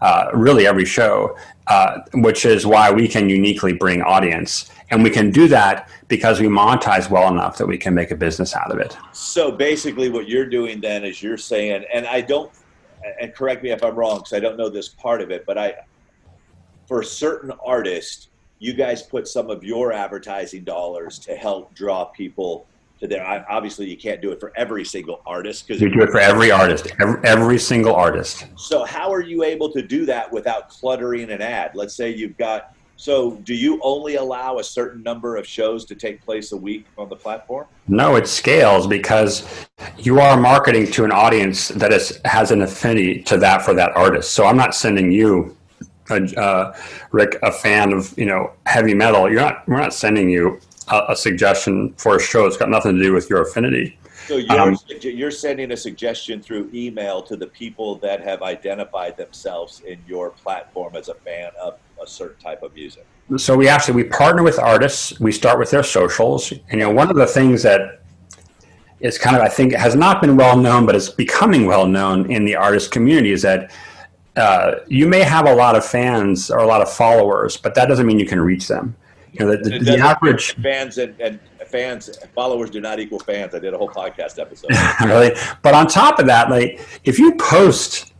uh, 0.00 0.30
really 0.34 0.66
every 0.66 0.84
show, 0.84 1.36
uh, 1.66 1.98
which 2.14 2.44
is 2.44 2.66
why 2.66 2.90
we 2.90 3.08
can 3.08 3.28
uniquely 3.28 3.72
bring 3.72 4.02
audience. 4.02 4.70
And 4.90 5.02
we 5.02 5.08
can 5.08 5.30
do 5.30 5.48
that 5.48 5.88
because 6.08 6.38
we 6.38 6.48
monetize 6.48 7.08
well 7.08 7.28
enough 7.32 7.56
that 7.56 7.66
we 7.66 7.78
can 7.78 7.94
make 7.94 8.10
a 8.10 8.14
business 8.14 8.54
out 8.54 8.70
of 8.70 8.78
it. 8.78 8.96
So 9.12 9.50
basically, 9.50 10.10
what 10.10 10.28
you're 10.28 10.48
doing 10.48 10.82
then 10.82 11.04
is 11.04 11.22
you're 11.22 11.38
saying, 11.38 11.84
and 11.92 12.06
I 12.06 12.20
don't, 12.20 12.52
and 13.20 13.34
correct 13.34 13.62
me 13.62 13.70
if 13.70 13.82
I'm 13.82 13.94
wrong 13.94 14.18
because 14.18 14.34
I 14.34 14.40
don't 14.40 14.58
know 14.58 14.68
this 14.68 14.88
part 14.88 15.22
of 15.22 15.30
it, 15.30 15.46
but 15.46 15.56
I, 15.56 15.74
for 16.86 17.02
certain 17.02 17.52
artists, 17.64 18.28
you 18.62 18.72
guys 18.72 19.02
put 19.02 19.26
some 19.26 19.50
of 19.50 19.64
your 19.64 19.92
advertising 19.92 20.62
dollars 20.62 21.18
to 21.18 21.34
help 21.34 21.74
draw 21.74 22.04
people 22.04 22.64
to 23.00 23.08
there. 23.08 23.26
I, 23.26 23.44
obviously, 23.50 23.90
you 23.90 23.96
can't 23.96 24.22
do 24.22 24.30
it 24.30 24.38
for 24.38 24.52
every 24.56 24.84
single 24.84 25.20
artist 25.26 25.66
because 25.66 25.82
you 25.82 25.90
do 25.90 26.02
it 26.02 26.10
for 26.10 26.20
every 26.20 26.52
artist, 26.52 26.86
every, 27.00 27.20
every 27.24 27.58
single 27.58 27.92
artist. 27.92 28.46
So, 28.56 28.84
how 28.84 29.12
are 29.12 29.20
you 29.20 29.42
able 29.42 29.72
to 29.72 29.82
do 29.82 30.06
that 30.06 30.32
without 30.32 30.68
cluttering 30.68 31.32
an 31.32 31.42
ad? 31.42 31.72
Let's 31.74 31.96
say 31.96 32.14
you've 32.14 32.38
got. 32.38 32.76
So, 32.94 33.32
do 33.42 33.52
you 33.52 33.80
only 33.82 34.14
allow 34.14 34.58
a 34.58 34.64
certain 34.64 35.02
number 35.02 35.34
of 35.34 35.44
shows 35.44 35.84
to 35.86 35.96
take 35.96 36.24
place 36.24 36.52
a 36.52 36.56
week 36.56 36.86
on 36.96 37.08
the 37.08 37.16
platform? 37.16 37.66
No, 37.88 38.14
it 38.14 38.28
scales 38.28 38.86
because 38.86 39.66
you 39.98 40.20
are 40.20 40.40
marketing 40.40 40.88
to 40.92 41.02
an 41.02 41.10
audience 41.10 41.66
that 41.68 41.92
is, 41.92 42.20
has 42.24 42.52
an 42.52 42.62
affinity 42.62 43.22
to 43.24 43.38
that 43.38 43.62
for 43.62 43.74
that 43.74 43.90
artist. 43.96 44.30
So, 44.30 44.46
I'm 44.46 44.56
not 44.56 44.72
sending 44.72 45.10
you 45.10 45.56
uh, 46.12 46.74
Rick, 47.10 47.38
a 47.42 47.52
fan 47.52 47.92
of 47.92 48.16
you 48.18 48.26
know 48.26 48.52
heavy 48.66 48.94
metal, 48.94 49.30
you're 49.30 49.40
not 49.40 49.66
we're 49.68 49.80
not 49.80 49.94
sending 49.94 50.28
you 50.28 50.60
a, 50.88 51.06
a 51.10 51.16
suggestion 51.16 51.94
for 51.94 52.16
a 52.16 52.20
show. 52.20 52.46
It's 52.46 52.56
got 52.56 52.68
nothing 52.68 52.96
to 52.96 53.02
do 53.02 53.12
with 53.12 53.28
your 53.30 53.42
affinity. 53.42 53.98
So 54.26 54.36
you're, 54.36 54.60
um, 54.60 54.78
you're 55.00 55.30
sending 55.32 55.72
a 55.72 55.76
suggestion 55.76 56.40
through 56.40 56.70
email 56.72 57.22
to 57.22 57.36
the 57.36 57.48
people 57.48 57.96
that 57.96 58.22
have 58.22 58.42
identified 58.42 59.16
themselves 59.16 59.80
in 59.80 59.98
your 60.06 60.30
platform 60.30 60.94
as 60.94 61.08
a 61.08 61.14
fan 61.14 61.50
of 61.60 61.78
a 62.00 62.06
certain 62.06 62.40
type 62.40 62.62
of 62.62 62.72
music. 62.74 63.04
So 63.36 63.56
we 63.56 63.68
actually 63.68 63.94
we 63.94 64.04
partner 64.04 64.42
with 64.42 64.58
artists. 64.58 65.18
We 65.18 65.32
start 65.32 65.58
with 65.58 65.70
their 65.70 65.82
socials, 65.82 66.52
and 66.52 66.62
you 66.72 66.78
know 66.78 66.90
one 66.90 67.10
of 67.10 67.16
the 67.16 67.26
things 67.26 67.62
that 67.62 68.02
is 69.00 69.18
kind 69.18 69.36
of 69.36 69.42
I 69.42 69.48
think 69.48 69.72
has 69.74 69.94
not 69.94 70.20
been 70.20 70.36
well 70.36 70.56
known, 70.56 70.86
but 70.86 70.94
is 70.94 71.08
becoming 71.08 71.66
well 71.66 71.86
known 71.86 72.30
in 72.30 72.44
the 72.44 72.54
artist 72.54 72.90
community 72.90 73.32
is 73.32 73.42
that 73.42 73.72
uh, 74.36 74.76
you 74.86 75.06
may 75.06 75.22
have 75.22 75.46
a 75.46 75.54
lot 75.54 75.76
of 75.76 75.84
fans 75.84 76.50
or 76.50 76.58
a 76.58 76.66
lot 76.66 76.80
of 76.80 76.90
followers, 76.90 77.56
but 77.56 77.74
that 77.74 77.86
doesn't 77.86 78.06
mean 78.06 78.18
you 78.18 78.26
can 78.26 78.40
reach 78.40 78.68
them. 78.68 78.96
You 79.32 79.46
know, 79.46 79.56
the, 79.56 79.70
the, 79.70 79.78
the 79.78 79.98
average 79.98 80.54
fans 80.56 80.98
and, 80.98 81.18
and 81.20 81.40
fans 81.66 82.18
followers 82.34 82.70
do 82.70 82.80
not 82.80 83.00
equal 83.00 83.18
fans. 83.18 83.54
I 83.54 83.58
did 83.58 83.72
a 83.72 83.78
whole 83.78 83.88
podcast 83.88 84.38
episode. 84.38 84.70
really, 85.04 85.34
but 85.62 85.74
on 85.74 85.86
top 85.86 86.18
of 86.18 86.26
that, 86.26 86.50
like 86.50 86.80
if 87.04 87.18
you 87.18 87.34
post 87.36 88.11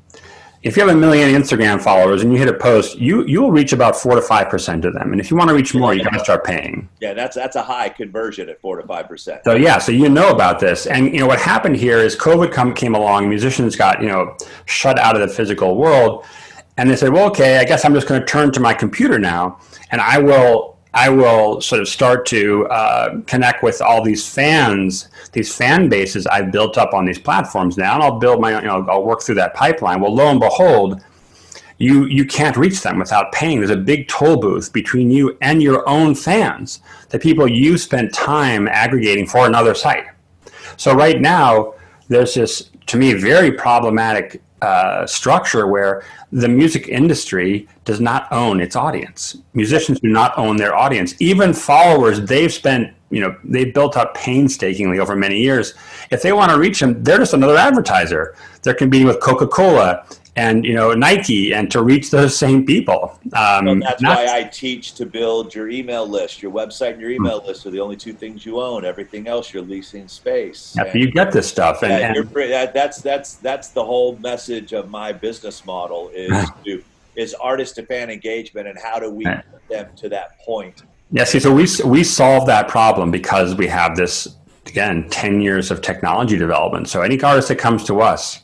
if 0.62 0.76
you 0.76 0.86
have 0.86 0.94
a 0.94 0.98
million 0.98 1.28
Instagram 1.30 1.82
followers 1.82 2.22
and 2.22 2.32
you 2.32 2.38
hit 2.38 2.48
a 2.48 2.54
post, 2.54 2.96
you 2.96 3.24
you 3.26 3.42
will 3.42 3.50
reach 3.50 3.72
about 3.72 3.96
four 3.96 4.14
to 4.14 4.22
five 4.22 4.48
percent 4.48 4.84
of 4.84 4.94
them. 4.94 5.12
And 5.12 5.20
if 5.20 5.30
you 5.30 5.36
want 5.36 5.48
to 5.48 5.54
reach 5.54 5.74
more, 5.74 5.92
you 5.92 6.04
got 6.04 6.12
to 6.12 6.20
start 6.20 6.44
paying. 6.44 6.88
Yeah, 7.00 7.14
that's 7.14 7.34
that's 7.34 7.56
a 7.56 7.62
high 7.62 7.88
conversion 7.88 8.48
at 8.48 8.60
four 8.60 8.80
to 8.80 8.86
five 8.86 9.08
percent. 9.08 9.42
So 9.44 9.54
yeah, 9.54 9.78
so 9.78 9.90
you 9.90 10.08
know 10.08 10.30
about 10.30 10.60
this, 10.60 10.86
and 10.86 11.12
you 11.12 11.18
know 11.18 11.26
what 11.26 11.40
happened 11.40 11.76
here 11.76 11.98
is 11.98 12.16
COVID 12.16 12.52
come 12.52 12.74
came 12.74 12.94
along, 12.94 13.28
musicians 13.28 13.74
got 13.74 14.00
you 14.00 14.08
know 14.08 14.36
shut 14.66 14.98
out 14.98 15.16
of 15.16 15.28
the 15.28 15.34
physical 15.34 15.76
world, 15.76 16.24
and 16.76 16.88
they 16.88 16.96
said, 16.96 17.12
well, 17.12 17.28
okay, 17.30 17.58
I 17.58 17.64
guess 17.64 17.84
I'm 17.84 17.94
just 17.94 18.06
going 18.06 18.20
to 18.20 18.26
turn 18.26 18.52
to 18.52 18.60
my 18.60 18.72
computer 18.72 19.18
now, 19.18 19.58
and 19.90 20.00
I 20.00 20.18
will 20.18 20.71
I 20.94 21.08
will 21.08 21.60
sort 21.60 21.80
of 21.80 21.88
start 21.88 22.26
to 22.26 22.66
uh, 22.66 23.20
connect 23.26 23.62
with 23.62 23.80
all 23.80 24.02
these 24.02 24.28
fans, 24.28 25.08
these 25.32 25.54
fan 25.54 25.88
bases 25.88 26.26
I've 26.26 26.52
built 26.52 26.76
up 26.76 26.92
on 26.92 27.06
these 27.06 27.18
platforms 27.18 27.78
now, 27.78 27.94
and 27.94 28.02
I'll 28.02 28.18
build 28.18 28.40
my, 28.40 28.60
you 28.60 28.66
know, 28.66 28.86
I'll 28.88 29.04
work 29.04 29.22
through 29.22 29.36
that 29.36 29.54
pipeline. 29.54 30.00
Well, 30.00 30.14
lo 30.14 30.28
and 30.28 30.38
behold, 30.38 31.02
you 31.78 32.04
you 32.04 32.26
can't 32.26 32.56
reach 32.56 32.82
them 32.82 32.98
without 32.98 33.32
paying. 33.32 33.58
There's 33.58 33.70
a 33.70 33.76
big 33.76 34.06
toll 34.06 34.36
booth 34.36 34.72
between 34.72 35.10
you 35.10 35.36
and 35.40 35.62
your 35.62 35.88
own 35.88 36.14
fans, 36.14 36.80
the 37.08 37.18
people 37.18 37.48
you 37.48 37.78
spent 37.78 38.12
time 38.12 38.68
aggregating 38.68 39.26
for 39.26 39.46
another 39.46 39.74
site. 39.74 40.04
So 40.76 40.94
right 40.94 41.20
now, 41.20 41.74
there's 42.08 42.34
this 42.34 42.70
to 42.86 42.98
me 42.98 43.14
very 43.14 43.50
problematic 43.52 44.42
uh, 44.62 45.04
structure 45.06 45.66
where 45.66 46.04
the 46.30 46.48
music 46.48 46.88
industry 46.88 47.68
does 47.84 48.00
not 48.00 48.30
own 48.30 48.60
its 48.60 48.76
audience. 48.76 49.38
Musicians 49.54 49.98
do 50.00 50.08
not 50.08 50.36
own 50.38 50.56
their 50.56 50.74
audience. 50.74 51.14
Even 51.20 51.52
followers 51.52 52.20
they've 52.20 52.52
spent, 52.52 52.94
you 53.10 53.20
know, 53.20 53.36
they've 53.42 53.74
built 53.74 53.96
up 53.96 54.14
painstakingly 54.14 55.00
over 55.00 55.16
many 55.16 55.38
years. 55.38 55.74
If 56.10 56.22
they 56.22 56.32
want 56.32 56.52
to 56.52 56.58
reach 56.58 56.78
them, 56.78 57.02
they're 57.02 57.18
just 57.18 57.34
another 57.34 57.56
advertiser. 57.56 58.36
They're 58.62 58.72
competing 58.72 59.08
with 59.08 59.20
Coca 59.20 59.48
Cola 59.48 60.06
and 60.36 60.64
you 60.64 60.74
know 60.74 60.92
Nike 60.94 61.52
and 61.52 61.70
to 61.70 61.82
reach 61.82 62.10
those 62.10 62.36
same 62.36 62.64
people. 62.64 63.18
Um, 63.34 63.66
well, 63.66 63.80
that's 63.80 64.02
not, 64.02 64.16
why 64.16 64.38
I 64.38 64.44
teach 64.44 64.94
to 64.94 65.06
build 65.06 65.54
your 65.54 65.68
email 65.68 66.06
list. 66.06 66.42
Your 66.42 66.52
website 66.52 66.92
and 66.92 67.00
your 67.00 67.10
email 67.10 67.40
hmm. 67.40 67.48
list 67.48 67.66
are 67.66 67.70
the 67.70 67.80
only 67.80 67.96
two 67.96 68.12
things 68.12 68.46
you 68.46 68.60
own. 68.60 68.84
Everything 68.84 69.26
else 69.26 69.52
you're 69.52 69.62
leasing 69.62 70.08
space. 70.08 70.74
Yeah, 70.76 70.94
you 70.96 71.10
get 71.10 71.32
this 71.32 71.48
stuff, 71.48 71.82
and, 71.82 71.92
yeah, 71.92 72.14
and 72.16 72.52
that, 72.52 72.72
that's 72.72 73.02
that's 73.02 73.34
that's 73.36 73.68
the 73.68 73.84
whole 73.84 74.16
message 74.18 74.72
of 74.72 74.88
my 74.88 75.12
business 75.12 75.66
model 75.66 76.10
is 76.14 76.48
to 76.64 76.82
is 77.14 77.34
artist 77.34 77.74
to 77.74 77.84
fan 77.84 78.08
engagement 78.10 78.66
and 78.66 78.78
how 78.78 78.98
do 78.98 79.10
we 79.10 79.24
get 79.24 79.68
them 79.68 79.90
to 79.96 80.08
that 80.08 80.38
point. 80.40 80.82
Yeah, 81.10 81.24
see, 81.24 81.40
so 81.40 81.52
we 81.52 81.66
we 81.84 82.04
solve 82.04 82.46
that 82.46 82.68
problem 82.68 83.10
because 83.10 83.54
we 83.54 83.66
have 83.66 83.96
this 83.96 84.36
again 84.66 85.10
ten 85.10 85.42
years 85.42 85.70
of 85.70 85.82
technology 85.82 86.38
development. 86.38 86.88
So 86.88 87.02
any 87.02 87.20
artist 87.20 87.48
that 87.48 87.58
comes 87.58 87.84
to 87.84 88.00
us 88.00 88.41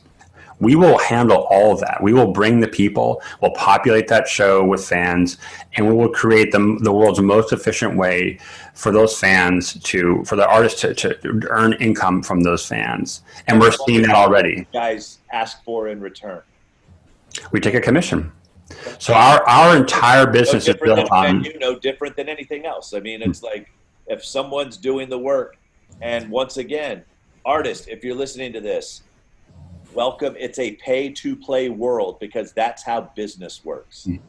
we 0.59 0.75
will 0.75 0.97
handle 0.97 1.47
all 1.49 1.73
of 1.73 1.79
that. 1.81 2.01
We 2.01 2.13
will 2.13 2.31
bring 2.31 2.59
the 2.59 2.67
people, 2.67 3.21
we'll 3.41 3.51
populate 3.51 4.07
that 4.09 4.27
show 4.27 4.63
with 4.63 4.85
fans, 4.85 5.37
and 5.75 5.87
we 5.87 5.93
will 5.93 6.09
create 6.09 6.51
the, 6.51 6.77
the 6.81 6.91
world's 6.91 7.21
most 7.21 7.53
efficient 7.53 7.95
way 7.95 8.39
for 8.73 8.91
those 8.91 9.17
fans 9.17 9.73
to, 9.83 10.23
for 10.25 10.35
the 10.35 10.47
artists 10.47 10.81
to, 10.81 10.93
to 10.93 11.41
earn 11.49 11.73
income 11.73 12.21
from 12.21 12.41
those 12.41 12.65
fans. 12.65 13.23
And 13.47 13.59
we're 13.59 13.71
seeing 13.71 14.03
that 14.03 14.15
already. 14.15 14.67
Guys 14.73 15.19
ask 15.31 15.63
for 15.63 15.87
in 15.87 15.99
return. 15.99 16.41
We 17.51 17.59
take 17.59 17.75
a 17.75 17.81
commission. 17.81 18.31
So 18.99 19.13
our, 19.13 19.47
our 19.47 19.75
entire 19.75 20.27
business 20.27 20.67
no 20.67 20.73
is 20.73 20.79
built 20.81 21.11
on 21.11 21.43
venue, 21.43 21.57
no 21.59 21.77
different 21.79 22.15
than 22.15 22.29
anything 22.29 22.65
else. 22.65 22.93
I 22.93 22.99
mean, 22.99 23.21
it's 23.21 23.43
like 23.43 23.71
if 24.07 24.23
someone's 24.23 24.77
doing 24.77 25.09
the 25.09 25.17
work, 25.17 25.57
and 26.01 26.29
once 26.29 26.57
again, 26.57 27.03
artist, 27.45 27.87
if 27.87 28.03
you're 28.03 28.15
listening 28.15 28.53
to 28.53 28.61
this, 28.61 29.03
welcome. 29.93 30.35
It's 30.37 30.59
a 30.59 30.73
pay 30.75 31.09
to 31.13 31.35
play 31.35 31.69
world 31.69 32.19
because 32.19 32.51
that's 32.53 32.83
how 32.83 33.11
business 33.15 33.63
works. 33.63 34.07
Mm. 34.07 34.19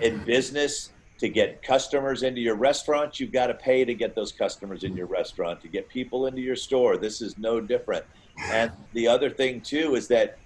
In 0.00 0.18
business, 0.24 0.90
to 1.18 1.28
get 1.28 1.62
customers 1.62 2.22
into 2.22 2.40
your 2.40 2.56
restaurant, 2.56 3.18
you've 3.18 3.32
got 3.32 3.46
to 3.46 3.54
pay 3.54 3.84
to 3.84 3.94
get 3.94 4.14
those 4.14 4.32
customers 4.32 4.84
in 4.84 4.96
your 4.96 5.06
restaurant. 5.06 5.60
To 5.62 5.68
get 5.68 5.88
people 5.88 6.26
into 6.26 6.40
your 6.40 6.56
store, 6.56 6.96
this 6.96 7.22
is 7.22 7.38
no 7.38 7.60
different. 7.60 8.04
And 8.50 8.70
the 8.92 9.08
other 9.08 9.30
thing 9.30 9.62
too 9.62 9.94
is 9.94 10.08
that 10.08 10.38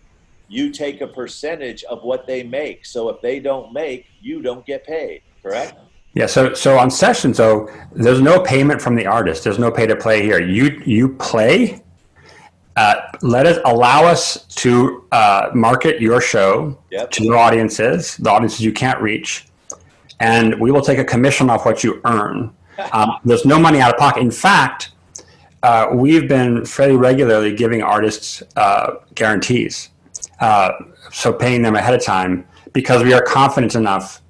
you 0.49 0.71
take 0.71 1.01
a 1.01 1.07
percentage 1.07 1.83
of 1.85 2.03
what 2.03 2.27
they 2.27 2.43
make. 2.43 2.87
So 2.87 3.09
if 3.09 3.21
they 3.21 3.41
don't 3.41 3.73
make, 3.73 4.07
you 4.21 4.43
don't 4.43 4.65
get 4.65 4.87
paid. 4.87 5.23
Correct? 5.43 5.75
Yeah. 6.15 6.27
So 6.27 6.55
so 6.55 6.79
on 6.79 6.91
sessions 6.91 7.39
though, 7.39 7.69
there's 7.93 8.21
no 8.21 8.41
payment 8.41 8.81
from 8.81 8.95
the 8.95 9.07
artist. 9.07 9.45
There's 9.45 9.59
no 9.59 9.71
pay 9.71 9.87
to 9.87 9.97
play 9.97 10.23
here. 10.23 10.41
You 10.41 10.81
you 10.85 11.11
play. 11.17 11.83
Uh, 12.81 12.95
let 13.21 13.45
us 13.45 13.59
allow 13.66 14.05
us 14.05 14.47
to 14.47 15.05
uh, 15.12 15.51
market 15.55 16.01
your 16.01 16.21
show 16.21 16.79
yep. 16.90 17.11
to 17.11 17.23
new 17.23 17.35
audiences, 17.35 18.16
the 18.16 18.31
audiences 18.31 18.61
you 18.61 18.73
can't 18.73 19.01
reach 19.03 19.51
and 20.21 20.59
we 20.61 20.71
will 20.71 20.83
take 20.83 20.99
a 20.99 21.05
commission 21.05 21.51
off 21.51 21.64
what 21.64 21.83
you 21.83 22.01
earn. 22.05 22.55
Um, 22.95 23.19
there's 23.27 23.45
no 23.45 23.59
money 23.59 23.79
out 23.79 23.93
of 23.93 23.99
pocket. 23.99 24.23
In 24.23 24.31
fact, 24.31 24.93
uh, 25.62 25.88
we've 25.93 26.27
been 26.27 26.64
fairly 26.64 26.97
regularly 26.97 27.55
giving 27.55 27.83
artists 27.83 28.43
uh, 28.57 28.95
guarantees, 29.14 29.90
uh, 30.40 30.71
so 31.12 31.31
paying 31.31 31.61
them 31.61 31.77
ahead 31.77 31.93
of 31.93 32.03
time 32.03 32.47
because 32.73 33.03
we 33.05 33.12
are 33.12 33.21
confident 33.21 33.75
enough 33.75 34.23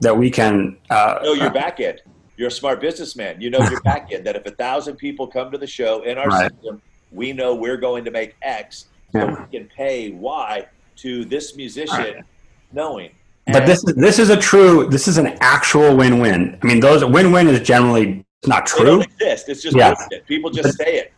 that 0.00 0.16
we 0.16 0.32
can. 0.32 0.76
Uh, 0.90 1.20
know 1.22 1.34
your 1.34 1.50
back 1.50 1.78
end. 1.78 2.02
You're 2.36 2.48
a 2.48 2.50
smart 2.50 2.80
businessman. 2.80 3.40
You 3.40 3.50
know 3.50 3.60
your 3.70 3.80
back 3.84 4.12
end. 4.12 4.26
That 4.26 4.34
if 4.34 4.44
a 4.44 4.50
thousand 4.50 4.96
people 4.96 5.28
come 5.28 5.52
to 5.52 5.58
the 5.58 5.68
show 5.68 6.02
in 6.02 6.18
our 6.18 6.26
right. 6.26 6.50
system, 6.50 6.82
we 7.12 7.32
know 7.32 7.54
we're 7.54 7.76
going 7.76 8.04
to 8.04 8.10
make 8.10 8.36
X, 8.42 8.86
so 9.12 9.18
yeah. 9.18 9.46
we 9.50 9.58
can 9.58 9.68
pay 9.68 10.10
Y 10.10 10.66
to 10.96 11.24
this 11.24 11.56
musician, 11.56 11.98
right. 11.98 12.24
knowing 12.72 13.10
but 13.52 13.64
this 13.66 13.84
is 13.84 13.94
this 13.94 14.18
is 14.18 14.30
a 14.30 14.36
true 14.36 14.88
this 14.88 15.06
is 15.06 15.18
an 15.18 15.36
actual 15.40 15.96
win-win. 15.96 16.58
I 16.60 16.66
mean, 16.66 16.80
those 16.80 17.04
win-win 17.04 17.46
is 17.46 17.60
generally 17.60 18.24
not 18.46 18.66
true. 18.66 18.78
They 18.78 18.90
don't 18.90 19.02
exist. 19.02 19.48
It's 19.48 19.62
just 19.62 19.76
yeah. 19.76 19.94
people 20.26 20.50
just 20.50 20.76
but, 20.76 20.86
say 20.86 20.98
it. 20.98 21.12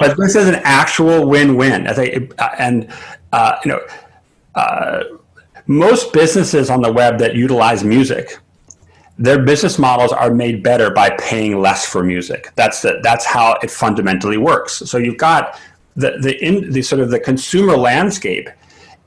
But 0.00 0.16
this 0.16 0.36
is 0.36 0.46
an 0.46 0.56
actual 0.62 1.28
win-win. 1.28 1.88
I 1.88 1.92
think, 1.92 2.32
uh, 2.40 2.50
and 2.58 2.92
uh, 3.32 3.56
you 3.64 3.72
know, 3.72 3.80
uh, 4.54 5.04
most 5.66 6.12
businesses 6.12 6.70
on 6.70 6.80
the 6.80 6.92
web 6.92 7.18
that 7.18 7.34
utilize 7.34 7.82
music, 7.82 8.38
their 9.18 9.42
business 9.42 9.78
models 9.78 10.12
are 10.12 10.34
made 10.34 10.62
better 10.62 10.90
by 10.90 11.10
paying 11.10 11.60
less 11.60 11.86
for 11.86 12.02
music. 12.02 12.50
That's 12.56 12.82
the, 12.82 13.00
that's 13.02 13.24
how 13.24 13.56
it 13.62 13.70
fundamentally 13.70 14.38
works. 14.38 14.74
So 14.74 14.98
you've 14.98 15.18
got 15.18 15.60
the 15.96 16.18
the 16.20 16.44
in 16.44 16.72
the 16.72 16.82
sort 16.82 17.00
of 17.00 17.10
the 17.10 17.20
consumer 17.20 17.76
landscape 17.76 18.48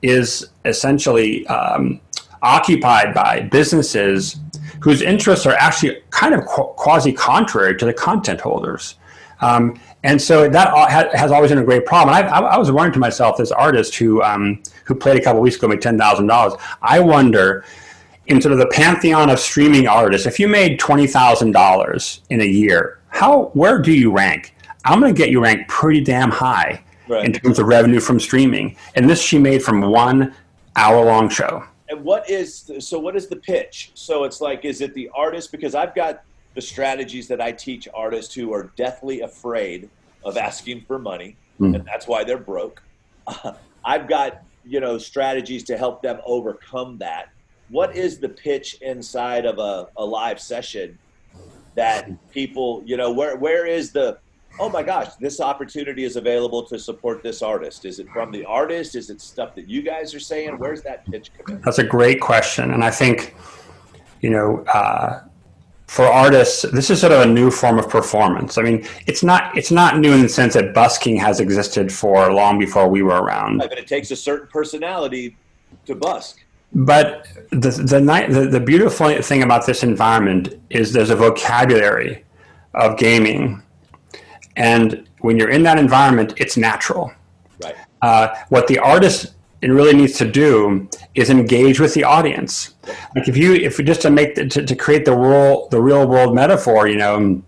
is 0.00 0.48
essentially 0.64 1.46
um, 1.48 2.00
occupied 2.42 3.14
by 3.14 3.40
businesses 3.40 4.36
whose 4.80 5.02
interests 5.02 5.44
are 5.44 5.54
actually 5.54 6.00
kind 6.10 6.34
of 6.34 6.44
quasi 6.46 7.12
contrary 7.12 7.76
to 7.76 7.84
the 7.84 7.92
content 7.92 8.40
holders. 8.40 8.94
Um, 9.40 9.80
and 10.04 10.20
so 10.20 10.48
that 10.48 11.12
has 11.14 11.32
always 11.32 11.50
been 11.50 11.58
a 11.58 11.64
great 11.64 11.84
problem. 11.84 12.14
I, 12.14 12.22
I, 12.22 12.56
was 12.56 12.70
wondering 12.70 12.92
to 12.94 12.98
myself, 13.00 13.36
this 13.36 13.50
artist 13.50 13.96
who 13.96 14.22
um, 14.22 14.62
who 14.84 14.94
played 14.94 15.20
a 15.20 15.22
couple 15.22 15.40
weeks 15.40 15.56
ago 15.56 15.68
made 15.68 15.82
ten 15.82 15.98
thousand 15.98 16.26
dollars. 16.26 16.54
I 16.82 17.00
wonder, 17.00 17.64
in 18.28 18.40
sort 18.40 18.52
of 18.52 18.58
the 18.58 18.66
pantheon 18.66 19.30
of 19.30 19.38
streaming 19.38 19.86
artists, 19.86 20.26
if 20.26 20.38
you 20.38 20.48
made 20.48 20.78
twenty 20.78 21.06
thousand 21.06 21.52
dollars 21.52 22.22
in 22.30 22.40
a 22.40 22.46
year, 22.46 23.00
how 23.08 23.50
where 23.54 23.78
do 23.78 23.92
you 23.92 24.10
rank? 24.10 24.54
I'm 24.84 25.00
going 25.00 25.14
to 25.14 25.18
get 25.18 25.30
you 25.30 25.42
ranked 25.42 25.68
pretty 25.68 26.00
damn 26.00 26.30
high 26.30 26.82
right. 27.08 27.24
in 27.24 27.32
terms 27.32 27.58
of 27.58 27.66
revenue 27.66 28.00
from 28.00 28.20
streaming. 28.20 28.76
And 28.94 29.08
this 29.10 29.20
she 29.20 29.38
made 29.38 29.62
from 29.62 29.82
one 29.82 30.34
hour 30.76 31.04
long 31.04 31.28
show 31.28 31.64
and 31.88 32.04
what 32.04 32.28
is 32.28 32.70
so 32.78 32.98
what 32.98 33.16
is 33.16 33.26
the 33.28 33.36
pitch 33.36 33.90
so 33.94 34.24
it's 34.24 34.40
like 34.40 34.64
is 34.64 34.80
it 34.80 34.94
the 34.94 35.10
artist 35.14 35.50
because 35.50 35.74
i've 35.74 35.94
got 35.94 36.22
the 36.54 36.60
strategies 36.60 37.28
that 37.28 37.40
i 37.40 37.50
teach 37.50 37.88
artists 37.94 38.34
who 38.34 38.52
are 38.52 38.70
deathly 38.76 39.20
afraid 39.20 39.88
of 40.24 40.36
asking 40.36 40.80
for 40.82 40.98
money 40.98 41.36
mm. 41.60 41.74
and 41.74 41.84
that's 41.84 42.06
why 42.06 42.24
they're 42.24 42.38
broke 42.38 42.82
uh, 43.26 43.52
i've 43.84 44.08
got 44.08 44.42
you 44.64 44.80
know 44.80 44.98
strategies 44.98 45.64
to 45.64 45.76
help 45.76 46.02
them 46.02 46.20
overcome 46.24 46.98
that 46.98 47.30
what 47.70 47.96
is 47.96 48.18
the 48.18 48.28
pitch 48.28 48.78
inside 48.80 49.44
of 49.44 49.58
a, 49.58 49.88
a 49.96 50.04
live 50.04 50.40
session 50.40 50.98
that 51.74 52.10
people 52.30 52.82
you 52.84 52.96
know 52.96 53.12
where 53.12 53.36
where 53.36 53.66
is 53.66 53.92
the 53.92 54.18
oh 54.60 54.68
my 54.68 54.82
gosh, 54.82 55.14
this 55.20 55.40
opportunity 55.40 56.04
is 56.04 56.16
available 56.16 56.62
to 56.64 56.78
support 56.78 57.22
this 57.22 57.42
artist? 57.42 57.84
Is 57.84 57.98
it 57.98 58.08
from 58.10 58.32
the 58.32 58.44
artist? 58.44 58.96
Is 58.96 59.10
it 59.10 59.20
stuff 59.20 59.54
that 59.54 59.68
you 59.68 59.82
guys 59.82 60.14
are 60.14 60.20
saying? 60.20 60.58
Where's 60.58 60.82
that 60.82 61.06
pitch 61.06 61.30
coming? 61.38 61.62
That's 61.62 61.78
a 61.78 61.84
great 61.84 62.20
question, 62.20 62.72
and 62.72 62.84
I 62.84 62.90
think 62.90 63.34
you 64.20 64.30
know. 64.30 64.64
Uh, 64.72 65.22
for 65.86 66.04
artists, 66.04 66.66
this 66.72 66.90
is 66.90 67.00
sort 67.00 67.14
of 67.14 67.22
a 67.22 67.26
new 67.26 67.50
form 67.50 67.78
of 67.78 67.88
performance. 67.88 68.58
I 68.58 68.62
mean, 68.62 68.86
it's 69.06 69.22
not 69.22 69.56
it's 69.56 69.70
not 69.70 69.98
new 69.98 70.12
in 70.12 70.20
the 70.20 70.28
sense 70.28 70.52
that 70.52 70.74
busking 70.74 71.16
has 71.16 71.40
existed 71.40 71.90
for 71.90 72.30
long 72.30 72.58
before 72.58 72.90
we 72.90 73.00
were 73.00 73.22
around. 73.22 73.60
Right, 73.60 73.70
but 73.70 73.78
it 73.78 73.86
takes 73.86 74.10
a 74.10 74.16
certain 74.16 74.48
personality 74.48 75.38
to 75.86 75.94
busk. 75.94 76.44
But 76.74 77.26
the 77.50 77.70
the, 77.70 78.00
the 78.28 78.48
the 78.50 78.60
beautiful 78.60 79.20
thing 79.22 79.42
about 79.42 79.66
this 79.66 79.82
environment 79.82 80.54
is 80.70 80.92
there's 80.92 81.10
a 81.10 81.16
vocabulary 81.16 82.24
of 82.74 82.98
gaming 82.98 83.62
and 84.58 85.08
when 85.20 85.38
you're 85.38 85.50
in 85.50 85.62
that 85.62 85.78
environment, 85.78 86.34
it's 86.36 86.56
natural. 86.56 87.12
Right. 87.62 87.76
Uh, 88.02 88.34
what 88.48 88.66
the 88.66 88.78
artist 88.78 89.34
really 89.62 89.94
needs 89.94 90.18
to 90.18 90.30
do 90.30 90.88
is 91.14 91.30
engage 91.30 91.80
with 91.80 91.94
the 91.94 92.04
audience. 92.04 92.74
Like 93.14 93.28
if 93.28 93.36
you, 93.36 93.54
if 93.54 93.78
just 93.78 94.02
to 94.02 94.10
make 94.10 94.34
the, 94.34 94.46
to, 94.48 94.66
to 94.66 94.76
create 94.76 95.04
the 95.04 95.16
real, 95.16 95.68
the 95.68 95.80
real 95.80 96.06
world 96.08 96.34
metaphor, 96.34 96.88
you 96.88 96.96
know, 96.96 97.42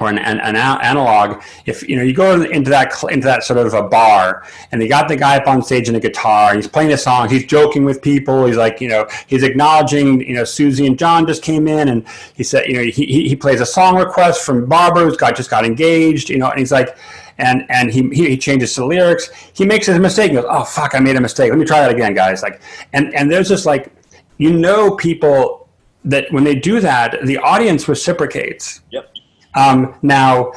or 0.00 0.08
an, 0.08 0.18
an, 0.18 0.40
an, 0.40 0.56
analog. 0.56 1.42
If 1.66 1.88
you 1.88 1.96
know 1.96 2.02
you 2.02 2.14
go 2.14 2.42
into 2.42 2.70
that 2.70 2.92
into 3.10 3.26
that 3.26 3.44
sort 3.44 3.58
of 3.58 3.74
a 3.74 3.82
bar, 3.82 4.44
and 4.70 4.80
they 4.80 4.88
got 4.88 5.08
the 5.08 5.16
guy 5.16 5.36
up 5.36 5.46
on 5.46 5.62
stage 5.62 5.88
in 5.88 5.94
a 5.94 6.00
guitar, 6.00 6.50
and 6.50 6.56
he's 6.56 6.68
playing 6.68 6.92
a 6.92 6.98
song, 6.98 7.28
he's 7.28 7.44
joking 7.44 7.84
with 7.84 8.02
people, 8.02 8.46
he's 8.46 8.56
like 8.56 8.80
you 8.80 8.88
know 8.88 9.06
he's 9.26 9.42
acknowledging 9.42 10.20
you 10.20 10.34
know 10.34 10.44
Susie 10.44 10.86
and 10.86 10.98
John 10.98 11.26
just 11.26 11.42
came 11.42 11.68
in, 11.68 11.88
and 11.88 12.06
he 12.34 12.44
said 12.44 12.66
you 12.66 12.74
know 12.74 12.82
he 12.82 13.28
he 13.28 13.36
plays 13.36 13.60
a 13.60 13.66
song 13.66 13.96
request 13.96 14.44
from 14.44 14.66
Barbara 14.66 15.04
who's 15.04 15.16
got 15.16 15.36
just 15.36 15.50
got 15.50 15.64
engaged, 15.64 16.30
you 16.30 16.38
know, 16.38 16.50
and 16.50 16.58
he's 16.58 16.72
like. 16.72 16.96
And, 17.38 17.64
and 17.70 17.90
he, 17.90 18.08
he 18.10 18.36
changes 18.36 18.74
the 18.76 18.84
lyrics. 18.84 19.30
He 19.54 19.64
makes 19.64 19.86
his 19.86 19.98
mistake. 19.98 20.30
He 20.30 20.36
goes, 20.36 20.44
"Oh 20.48 20.64
fuck, 20.64 20.94
I 20.94 21.00
made 21.00 21.16
a 21.16 21.20
mistake. 21.20 21.48
Let 21.48 21.58
me 21.58 21.64
try 21.64 21.80
that 21.80 21.90
again, 21.90 22.12
guys." 22.14 22.42
Like, 22.42 22.60
and 22.92 23.12
and 23.14 23.32
there's 23.32 23.48
just 23.48 23.64
like, 23.64 23.90
you 24.36 24.52
know, 24.52 24.94
people 24.96 25.66
that 26.04 26.30
when 26.30 26.44
they 26.44 26.54
do 26.54 26.78
that, 26.80 27.24
the 27.24 27.38
audience 27.38 27.88
reciprocates. 27.88 28.82
Yep 28.90 29.11
um, 29.54 29.94
now, 30.02 30.52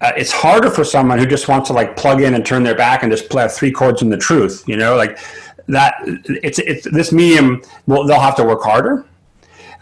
uh, 0.00 0.12
it's 0.16 0.32
harder 0.32 0.70
for 0.70 0.84
someone 0.84 1.18
who 1.18 1.26
just 1.26 1.48
wants 1.48 1.68
to 1.68 1.72
like 1.72 1.96
plug 1.96 2.20
in 2.20 2.34
and 2.34 2.44
turn 2.44 2.62
their 2.62 2.74
back 2.74 3.02
and 3.02 3.10
just 3.12 3.30
play 3.30 3.46
three 3.48 3.70
chords 3.70 4.02
in 4.02 4.10
the 4.10 4.16
truth. 4.16 4.64
You 4.66 4.76
know, 4.76 4.96
like 4.96 5.18
that. 5.68 5.94
It's 6.04 6.58
it's 6.58 6.84
this 6.90 7.12
medium. 7.12 7.62
Well, 7.86 8.06
they'll 8.06 8.20
have 8.20 8.36
to 8.36 8.44
work 8.44 8.62
harder. 8.62 9.06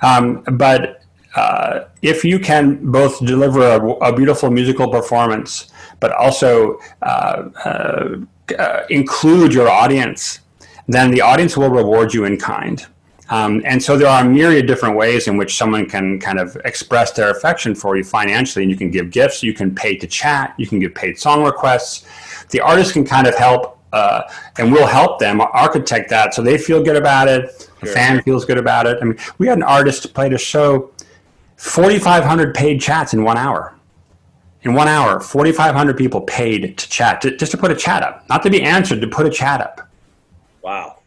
Um, 0.03 0.43
but 0.53 1.03
uh, 1.35 1.85
if 2.03 2.25
you 2.25 2.39
can 2.39 2.91
both 2.91 3.25
deliver 3.25 3.61
a, 3.63 3.89
a, 4.05 4.15
beautiful 4.15 4.51
musical 4.51 4.91
performance, 4.91 5.71
but 6.01 6.13
also 6.13 6.79
uh, 7.01 7.49
uh 7.65 8.85
include 8.91 9.55
your 9.55 9.69
audience, 9.69 10.41
then 10.89 11.11
the 11.11 11.21
audience 11.21 11.57
will 11.57 11.71
reward 11.71 12.13
you 12.13 12.25
in 12.25 12.37
kind. 12.37 12.87
Um, 13.33 13.63
and 13.65 13.83
so 13.83 13.97
there 13.97 14.09
are 14.09 14.23
a 14.23 14.29
myriad 14.29 14.67
different 14.67 14.95
ways 14.95 15.27
in 15.27 15.39
which 15.39 15.57
someone 15.57 15.89
can 15.89 16.21
kind 16.21 16.39
of 16.39 16.55
express 16.67 17.13
their 17.13 17.31
affection 17.31 17.75
for 17.75 17.97
you 17.97 18.05
financially. 18.05 18.63
And 18.63 18.71
you 18.71 18.77
can 18.77 18.91
give 18.91 19.11
gifts, 19.11 19.43
you 19.43 19.55
can 19.55 19.75
pay 19.75 19.97
to 19.97 20.07
chat, 20.07 20.55
you 20.59 20.67
can 20.67 20.79
give 20.81 20.95
paid 20.95 21.19
song 21.19 21.43
requests. 21.43 22.05
The 22.51 22.61
artist 22.61 22.93
can 22.93 23.07
kind 23.07 23.27
of 23.27 23.35
help, 23.35 23.79
uh, 23.95 24.25
and 24.59 24.71
we'll 24.71 24.87
help 24.87 25.19
them 25.19 25.41
architect 25.41 26.11
that 26.11 26.35
so 26.35 26.43
they 26.43 26.59
feel 26.59 26.83
good 26.83 26.95
about 26.95 27.27
it. 27.27 27.71
The 27.81 27.87
sure. 27.87 27.95
fan 27.95 28.23
feels 28.23 28.45
good 28.45 28.59
about 28.59 28.87
it. 28.87 28.99
I 29.01 29.05
mean, 29.07 29.19
we 29.39 29.47
had 29.47 29.57
an 29.57 29.65
artist 29.65 30.13
play 30.13 30.31
a 30.31 30.37
show, 30.37 30.91
4,500 31.57 32.55
paid 32.55 32.83
chats 32.83 33.15
in 33.15 33.25
one 33.25 33.39
hour. 33.39 33.75
In 34.61 34.75
one 34.75 34.89
hour, 34.89 35.21
4,500 35.21 35.97
people 35.97 36.21
paid 36.21 36.77
to 36.77 36.89
chat, 36.89 37.23
to, 37.23 37.35
just 37.35 37.53
to 37.53 37.57
put 37.57 37.71
a 37.71 37.75
chat 37.75 38.03
up, 38.03 38.29
not 38.29 38.43
to 38.43 38.51
be 38.51 38.61
answered, 38.61 39.01
to 39.01 39.09
put 39.09 39.25
a 39.25 39.31
chat 39.31 39.63
up. 39.63 39.89
Wow. 40.61 40.99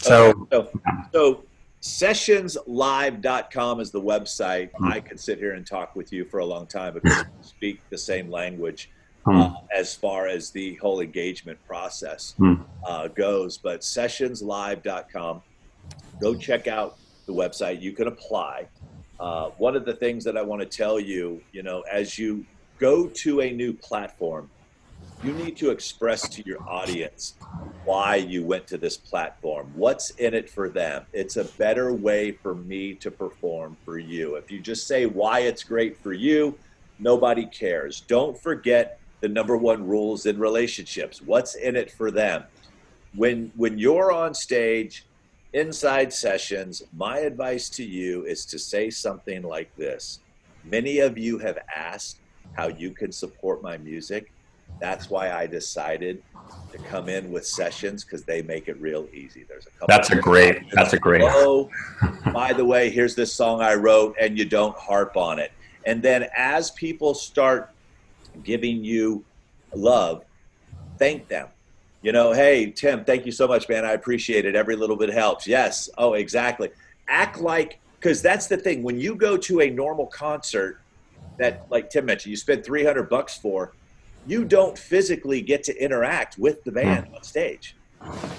So, 0.00 0.48
so, 0.50 0.70
so 1.12 1.44
sessionslive.com 1.82 3.80
is 3.80 3.90
the 3.90 4.00
website. 4.00 4.72
Mm-hmm. 4.72 4.92
I 4.92 5.00
could 5.00 5.20
sit 5.20 5.38
here 5.38 5.52
and 5.52 5.66
talk 5.66 5.94
with 5.96 6.12
you 6.12 6.24
for 6.24 6.40
a 6.40 6.44
long 6.44 6.66
time 6.66 6.94
because 6.94 7.24
we 7.24 7.42
speak 7.42 7.80
the 7.90 7.98
same 7.98 8.30
language 8.30 8.90
mm-hmm. 9.26 9.40
uh, 9.40 9.54
as 9.74 9.94
far 9.94 10.26
as 10.26 10.50
the 10.50 10.74
whole 10.76 11.00
engagement 11.00 11.58
process 11.66 12.34
mm-hmm. 12.38 12.62
uh, 12.84 13.08
goes. 13.08 13.58
But 13.58 13.80
sessionslive.com. 13.80 15.42
go 16.20 16.34
check 16.34 16.66
out 16.66 16.96
the 17.26 17.32
website. 17.32 17.80
You 17.80 17.92
can 17.92 18.08
apply. 18.08 18.66
Uh, 19.18 19.50
one 19.58 19.76
of 19.76 19.84
the 19.84 19.94
things 19.94 20.24
that 20.24 20.36
I 20.38 20.42
want 20.42 20.62
to 20.62 20.66
tell 20.66 20.98
you, 20.98 21.42
you 21.52 21.62
know, 21.62 21.82
as 21.82 22.18
you 22.18 22.46
go 22.78 23.06
to 23.06 23.42
a 23.42 23.52
new 23.52 23.74
platform, 23.74 24.48
you 25.22 25.32
need 25.32 25.56
to 25.58 25.70
express 25.70 26.28
to 26.28 26.42
your 26.46 26.62
audience 26.66 27.34
why 27.84 28.16
you 28.16 28.44
went 28.44 28.66
to 28.66 28.78
this 28.78 28.96
platform. 28.96 29.70
What's 29.74 30.10
in 30.10 30.32
it 30.32 30.48
for 30.48 30.68
them? 30.68 31.04
It's 31.12 31.36
a 31.36 31.44
better 31.44 31.92
way 31.92 32.32
for 32.32 32.54
me 32.54 32.94
to 32.94 33.10
perform 33.10 33.76
for 33.84 33.98
you. 33.98 34.36
If 34.36 34.50
you 34.50 34.60
just 34.60 34.86
say 34.86 35.06
why 35.06 35.40
it's 35.40 35.62
great 35.62 35.98
for 35.98 36.12
you, 36.12 36.58
nobody 36.98 37.44
cares. 37.46 38.00
Don't 38.00 38.40
forget 38.40 38.98
the 39.20 39.28
number 39.28 39.56
one 39.56 39.86
rules 39.86 40.24
in 40.24 40.38
relationships. 40.38 41.20
What's 41.20 41.54
in 41.54 41.76
it 41.76 41.90
for 41.90 42.10
them? 42.10 42.44
When 43.14 43.52
when 43.56 43.78
you're 43.78 44.12
on 44.12 44.32
stage 44.32 45.04
inside 45.52 46.12
sessions, 46.12 46.82
my 46.96 47.18
advice 47.18 47.68
to 47.70 47.84
you 47.84 48.24
is 48.24 48.46
to 48.46 48.58
say 48.58 48.88
something 48.88 49.42
like 49.42 49.74
this. 49.76 50.20
Many 50.64 51.00
of 51.00 51.18
you 51.18 51.38
have 51.38 51.58
asked 51.74 52.20
how 52.54 52.68
you 52.68 52.92
can 52.92 53.12
support 53.12 53.62
my 53.62 53.76
music 53.76 54.32
that's 54.78 55.10
why 55.10 55.32
I 55.32 55.46
decided 55.46 56.22
to 56.72 56.78
come 56.78 57.08
in 57.08 57.30
with 57.30 57.46
sessions 57.46 58.04
because 58.04 58.24
they 58.24 58.42
make 58.42 58.68
it 58.68 58.80
real 58.80 59.08
easy. 59.12 59.44
There's 59.48 59.66
a 59.66 59.70
couple. 59.70 59.88
That's 59.88 60.10
a 60.10 60.16
great. 60.16 60.70
That's 60.72 60.92
a 60.92 60.98
great. 60.98 61.22
Oh, 61.24 61.70
by 62.32 62.52
the 62.52 62.64
way, 62.64 62.90
here's 62.90 63.14
this 63.14 63.32
song 63.32 63.60
I 63.60 63.74
wrote, 63.74 64.16
and 64.20 64.38
you 64.38 64.44
don't 64.44 64.76
harp 64.76 65.16
on 65.16 65.38
it. 65.38 65.52
And 65.86 66.02
then 66.02 66.28
as 66.36 66.70
people 66.72 67.14
start 67.14 67.70
giving 68.44 68.84
you 68.84 69.24
love, 69.74 70.24
thank 70.98 71.28
them. 71.28 71.48
You 72.02 72.12
know, 72.12 72.32
hey 72.32 72.70
Tim, 72.70 73.04
thank 73.04 73.26
you 73.26 73.32
so 73.32 73.46
much, 73.46 73.68
man. 73.68 73.84
I 73.84 73.92
appreciate 73.92 74.46
it. 74.46 74.54
Every 74.54 74.76
little 74.76 74.96
bit 74.96 75.10
helps. 75.10 75.46
Yes. 75.46 75.90
Oh, 75.98 76.14
exactly. 76.14 76.70
Act 77.08 77.40
like 77.40 77.80
because 77.98 78.22
that's 78.22 78.46
the 78.46 78.56
thing. 78.56 78.82
When 78.82 78.98
you 78.98 79.14
go 79.14 79.36
to 79.36 79.60
a 79.60 79.68
normal 79.68 80.06
concert 80.06 80.80
that, 81.36 81.66
like 81.70 81.90
Tim 81.90 82.06
mentioned, 82.06 82.30
you 82.30 82.36
spend 82.36 82.64
300 82.64 83.10
bucks 83.10 83.36
for 83.36 83.72
you 84.26 84.44
don't 84.44 84.78
physically 84.78 85.40
get 85.40 85.62
to 85.64 85.76
interact 85.82 86.38
with 86.38 86.62
the 86.64 86.72
band 86.72 87.08
on 87.14 87.22
stage. 87.22 87.74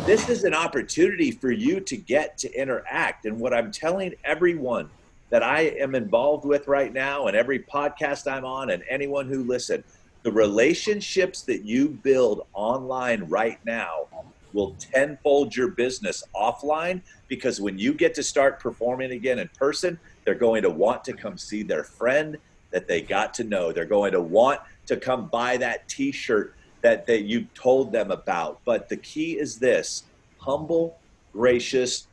This 0.05 0.29
is 0.29 0.43
an 0.43 0.53
opportunity 0.53 1.31
for 1.31 1.51
you 1.51 1.79
to 1.81 1.97
get 1.97 2.37
to 2.39 2.51
interact. 2.53 3.25
And 3.25 3.39
what 3.39 3.53
I'm 3.53 3.71
telling 3.71 4.13
everyone 4.23 4.89
that 5.29 5.43
I 5.43 5.61
am 5.61 5.95
involved 5.95 6.45
with 6.45 6.67
right 6.67 6.91
now, 6.91 7.27
and 7.27 7.37
every 7.37 7.59
podcast 7.59 8.31
I'm 8.31 8.45
on, 8.45 8.71
and 8.71 8.83
anyone 8.89 9.27
who 9.27 9.43
listen, 9.43 9.83
the 10.23 10.31
relationships 10.31 11.43
that 11.43 11.63
you 11.63 11.89
build 11.89 12.45
online 12.53 13.23
right 13.23 13.59
now 13.65 14.07
will 14.53 14.75
tenfold 14.79 15.55
your 15.55 15.69
business 15.69 16.23
offline 16.35 17.01
because 17.27 17.61
when 17.61 17.79
you 17.79 17.93
get 17.93 18.13
to 18.15 18.23
start 18.23 18.59
performing 18.59 19.11
again 19.11 19.39
in 19.39 19.49
person, 19.57 19.97
they're 20.25 20.35
going 20.35 20.61
to 20.61 20.69
want 20.69 21.03
to 21.05 21.13
come 21.13 21.37
see 21.37 21.63
their 21.63 21.83
friend 21.83 22.37
that 22.71 22.87
they 22.87 23.01
got 23.01 23.33
to 23.35 23.43
know. 23.43 23.71
They're 23.71 23.85
going 23.85 24.13
to 24.13 24.21
want 24.21 24.59
to 24.87 24.97
come 24.97 25.27
buy 25.27 25.57
that 25.57 25.87
t-shirt 25.87 26.55
that, 26.81 27.05
that 27.07 27.23
you 27.23 27.45
told 27.53 27.91
them 27.91 28.11
about. 28.11 28.59
But 28.65 28.89
the 28.89 28.97
key 28.97 29.37
is 29.37 29.59
this 29.59 30.03
humble, 30.37 30.97
gracious. 31.33 32.07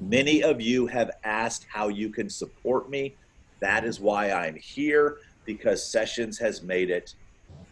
Many 0.00 0.42
of 0.42 0.60
you 0.60 0.86
have 0.86 1.10
asked 1.24 1.66
how 1.68 1.88
you 1.88 2.10
can 2.10 2.30
support 2.30 2.88
me. 2.88 3.14
That 3.60 3.84
is 3.84 3.98
why 3.98 4.30
I'm 4.30 4.54
here 4.54 5.18
because 5.44 5.84
Sessions 5.84 6.38
has 6.38 6.62
made 6.62 6.90
it 6.90 7.14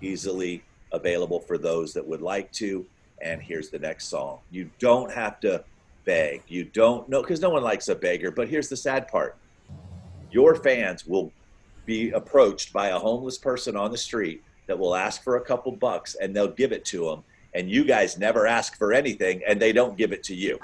easily 0.01 0.63
available 0.93 1.41
for 1.41 1.59
those 1.59 1.93
that 1.93 2.07
would 2.07 2.23
like 2.23 2.51
to. 2.53 2.87
And 3.21 3.43
here's 3.43 3.69
the 3.69 3.79
next 3.79 4.07
song. 4.07 4.39
You 4.51 4.71
don't 4.79 5.13
have 5.13 5.41
to 5.41 5.65
beg. 6.05 6.43
You 6.49 6.65
don't 6.65 7.09
know 7.09 7.21
because 7.21 7.41
no 7.41 7.51
one 7.51 7.63
likes 7.63 7.89
a 7.89 7.95
beggar. 7.95 8.31
But 8.31 8.49
here's 8.49 8.69
the 8.69 8.77
sad 8.77 9.09
part 9.09 9.37
your 10.31 10.57
fans 10.57 11.07
will 11.07 11.33
be 11.85 12.11
approached 12.11 12.73
by 12.73 12.89
a 12.89 12.99
homeless 12.99 13.39
person 13.39 13.77
on 13.77 13.91
the 13.91 13.99
street 13.99 14.43
that 14.67 14.79
will 14.79 14.95
ask 14.95 15.23
for 15.23 15.37
a 15.37 15.41
couple 15.41 15.73
bucks 15.73 16.15
and 16.21 16.35
they'll 16.35 16.49
give 16.49 16.73
it 16.73 16.85
to 16.87 17.05
them 17.05 17.23
and 17.55 17.71
you 17.71 17.85
guys 17.85 18.19
never 18.19 18.47
ask 18.47 18.77
for 18.77 18.93
anything 18.93 19.41
and 19.47 19.61
they 19.61 19.73
don't 19.73 19.97
give 19.97 20.13
it 20.13 20.23
to 20.25 20.35
you. 20.35 20.59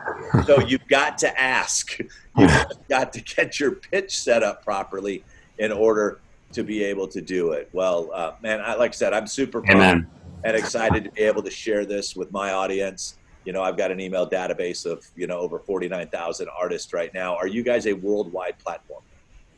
So 0.45 0.61
you've 0.67 0.87
got 0.89 1.19
to 1.19 1.41
ask. 1.41 1.99
You've 2.37 2.89
got 2.89 3.13
to 3.13 3.21
get 3.23 3.61
your 3.61 3.73
pitch 3.73 4.19
set 4.19 4.43
up 4.43 4.65
properly 4.65 5.25
in 5.59 5.73
order 5.73 6.21
to 6.53 6.65
be 6.65 6.83
able 6.83 7.07
to 7.09 7.21
do 7.21 7.53
it. 7.53 7.69
Well 7.73 8.11
uh, 8.13 8.33
man 8.43 8.61
I, 8.61 8.75
like 8.75 8.91
i 8.91 8.95
said 8.95 9.15
i'm 9.15 9.27
super 9.27 9.63
proud 9.63 10.07
and 10.43 10.57
excited 10.57 11.05
to 11.05 11.11
be 11.11 11.23
able 11.23 11.43
to 11.43 11.51
share 11.51 11.85
this 11.85 12.17
with 12.17 12.33
my 12.33 12.53
audience. 12.53 13.17
You 13.45 13.53
know 13.53 13.63
i've 13.63 13.77
got 13.77 13.91
an 13.91 14.01
email 14.01 14.29
database 14.29 14.85
of 14.85 15.07
you 15.15 15.27
know 15.27 15.39
over 15.39 15.59
49000 15.61 16.49
artists 16.59 16.93
right 16.93 17.13
now. 17.15 17.37
Are 17.37 17.47
you 17.47 17.63
guys 17.63 17.87
a 17.87 17.93
worldwide 17.93 18.59
platform 18.59 19.03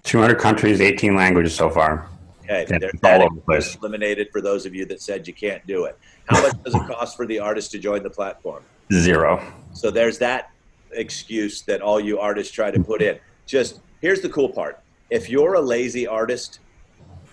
200 0.05 0.38
countries, 0.38 0.81
18 0.81 1.15
languages 1.15 1.55
so 1.55 1.71
far. 1.71 2.09
Okay, 2.45 2.67
yeah, 2.69 2.88
all 3.05 3.23
over 3.23 3.35
the 3.37 3.41
place. 3.41 3.77
Eliminated 3.77 4.29
for 4.33 4.41
those 4.41 4.67
of 4.67 4.75
you 4.75 4.85
that 4.87 5.01
said 5.01 5.27
you 5.27 5.33
can't 5.33 5.65
do 5.67 5.85
it. 5.85 5.97
How 6.27 6.43
much 6.43 6.62
does 6.65 6.75
it 6.75 6.87
cost 6.87 7.17
for 7.17 7.27
the 7.27 7.38
artist 7.38 7.71
to 7.73 7.79
join 7.79 8.03
the 8.03 8.11
platform? 8.11 8.65
Zero. 8.93 9.43
So 9.73 9.91
there's 9.91 10.19
that 10.19 10.51
excuse 10.91 11.62
that 11.62 11.81
all 11.81 12.01
you 12.01 12.19
artists 12.19 12.53
try 12.53 12.71
to 12.71 12.81
put 12.83 13.01
in. 13.01 13.19
Just 13.47 13.81
here's 14.01 14.21
the 14.21 14.29
cool 14.29 14.49
part. 14.49 14.81
If 15.11 15.31
you're 15.31 15.55
a 15.55 15.61
lazy 15.61 16.07
artist, 16.07 16.59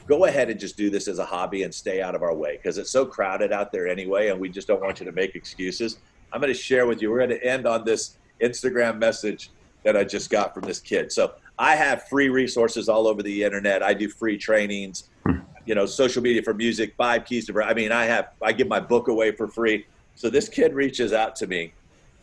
go 0.07 0.25
ahead 0.25 0.49
and 0.49 0.59
just 0.59 0.77
do 0.77 0.89
this 0.89 1.07
as 1.07 1.19
a 1.19 1.25
hobby 1.25 1.63
and 1.63 1.73
stay 1.73 2.01
out 2.01 2.15
of 2.15 2.23
our 2.23 2.33
way 2.33 2.57
because 2.57 2.77
it's 2.77 2.91
so 2.91 3.05
crowded 3.05 3.51
out 3.51 3.71
there 3.71 3.87
anyway, 3.87 4.29
and 4.29 4.39
we 4.39 4.49
just 4.49 4.67
don't 4.67 4.81
want 4.81 4.99
you 4.99 5.05
to 5.05 5.11
make 5.11 5.35
excuses. 5.35 5.97
I'm 6.31 6.39
going 6.39 6.53
to 6.53 6.59
share 6.59 6.85
with 6.85 7.01
you. 7.01 7.09
We're 7.09 7.25
going 7.25 7.29
to 7.31 7.43
end 7.43 7.67
on 7.67 7.83
this 7.83 8.17
Instagram 8.41 8.99
message 8.99 9.49
that 9.83 9.97
I 9.97 10.03
just 10.03 10.29
got 10.29 10.53
from 10.53 10.63
this 10.63 10.79
kid. 10.79 11.11
So 11.11 11.33
I 11.59 11.75
have 11.75 12.07
free 12.07 12.29
resources 12.29 12.87
all 12.87 13.05
over 13.05 13.21
the 13.21 13.43
internet. 13.43 13.83
I 13.83 13.93
do 13.93 14.07
free 14.07 14.37
trainings, 14.37 15.09
hmm. 15.25 15.39
you 15.65 15.75
know, 15.75 15.85
social 15.85 16.23
media 16.23 16.41
for 16.41 16.53
music, 16.53 16.95
five 16.97 17.25
keys 17.25 17.45
to, 17.47 17.61
I 17.61 17.73
mean, 17.73 17.91
I 17.91 18.05
have, 18.05 18.29
I 18.41 18.53
give 18.53 18.69
my 18.69 18.79
book 18.79 19.09
away 19.09 19.33
for 19.33 19.47
free. 19.47 19.85
So 20.15 20.29
this 20.29 20.47
kid 20.47 20.73
reaches 20.73 21.11
out 21.11 21.35
to 21.37 21.47
me 21.47 21.73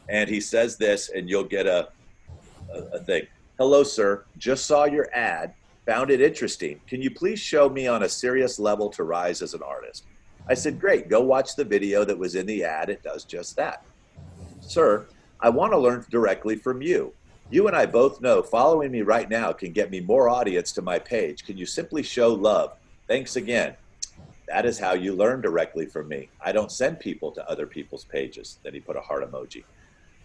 and 0.08 0.30
he 0.30 0.40
says 0.40 0.76
this, 0.76 1.10
and 1.10 1.28
you'll 1.28 1.44
get 1.44 1.66
a, 1.66 1.88
a, 2.72 2.78
a 2.94 2.98
thing. 3.00 3.26
Hello, 3.58 3.82
sir. 3.82 4.24
Just 4.38 4.66
saw 4.66 4.84
your 4.84 5.08
ad. 5.14 5.52
Found 5.84 6.10
it 6.10 6.20
interesting. 6.20 6.80
Can 6.86 7.02
you 7.02 7.10
please 7.10 7.38
show 7.38 7.68
me 7.68 7.86
on 7.86 8.04
a 8.04 8.08
serious 8.08 8.58
level 8.58 8.88
to 8.90 9.04
rise 9.04 9.42
as 9.42 9.54
an 9.54 9.62
artist? 9.62 10.04
I 10.48 10.54
said, 10.54 10.80
Great. 10.80 11.08
Go 11.08 11.20
watch 11.20 11.56
the 11.56 11.64
video 11.64 12.04
that 12.04 12.16
was 12.16 12.34
in 12.36 12.46
the 12.46 12.64
ad. 12.64 12.88
It 12.88 13.02
does 13.02 13.24
just 13.24 13.56
that. 13.56 13.84
Sir, 14.60 15.06
I 15.40 15.48
want 15.50 15.72
to 15.72 15.78
learn 15.78 16.04
directly 16.10 16.56
from 16.56 16.82
you. 16.82 17.12
You 17.48 17.68
and 17.68 17.76
I 17.76 17.86
both 17.86 18.20
know 18.20 18.42
following 18.42 18.90
me 18.90 19.02
right 19.02 19.30
now 19.30 19.52
can 19.52 19.72
get 19.72 19.90
me 19.90 20.00
more 20.00 20.28
audience 20.28 20.72
to 20.72 20.82
my 20.82 20.98
page. 20.98 21.44
Can 21.44 21.56
you 21.56 21.64
simply 21.64 22.02
show 22.02 22.34
love? 22.34 22.72
Thanks 23.06 23.36
again. 23.36 23.76
That 24.48 24.66
is 24.66 24.80
how 24.80 24.94
you 24.94 25.14
learn 25.14 25.42
directly 25.42 25.86
from 25.86 26.08
me. 26.08 26.28
I 26.44 26.50
don't 26.50 26.72
send 26.72 26.98
people 26.98 27.30
to 27.32 27.48
other 27.48 27.66
people's 27.66 28.04
pages. 28.04 28.58
Then 28.64 28.74
he 28.74 28.80
put 28.80 28.96
a 28.96 29.00
heart 29.00 29.28
emoji. 29.30 29.62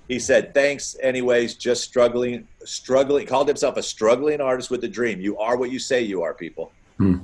He 0.07 0.17
said, 0.17 0.53
"Thanks, 0.53 0.97
anyways. 1.01 1.55
Just 1.55 1.83
struggling, 1.83 2.47
struggling. 2.65 3.27
Called 3.27 3.47
himself 3.47 3.77
a 3.77 3.83
struggling 3.83 4.41
artist 4.41 4.71
with 4.71 4.83
a 4.83 4.87
dream. 4.87 5.21
You 5.21 5.37
are 5.37 5.57
what 5.57 5.71
you 5.71 5.79
say 5.79 6.01
you 6.01 6.23
are, 6.23 6.33
people. 6.33 6.71
Hmm. 6.97 7.17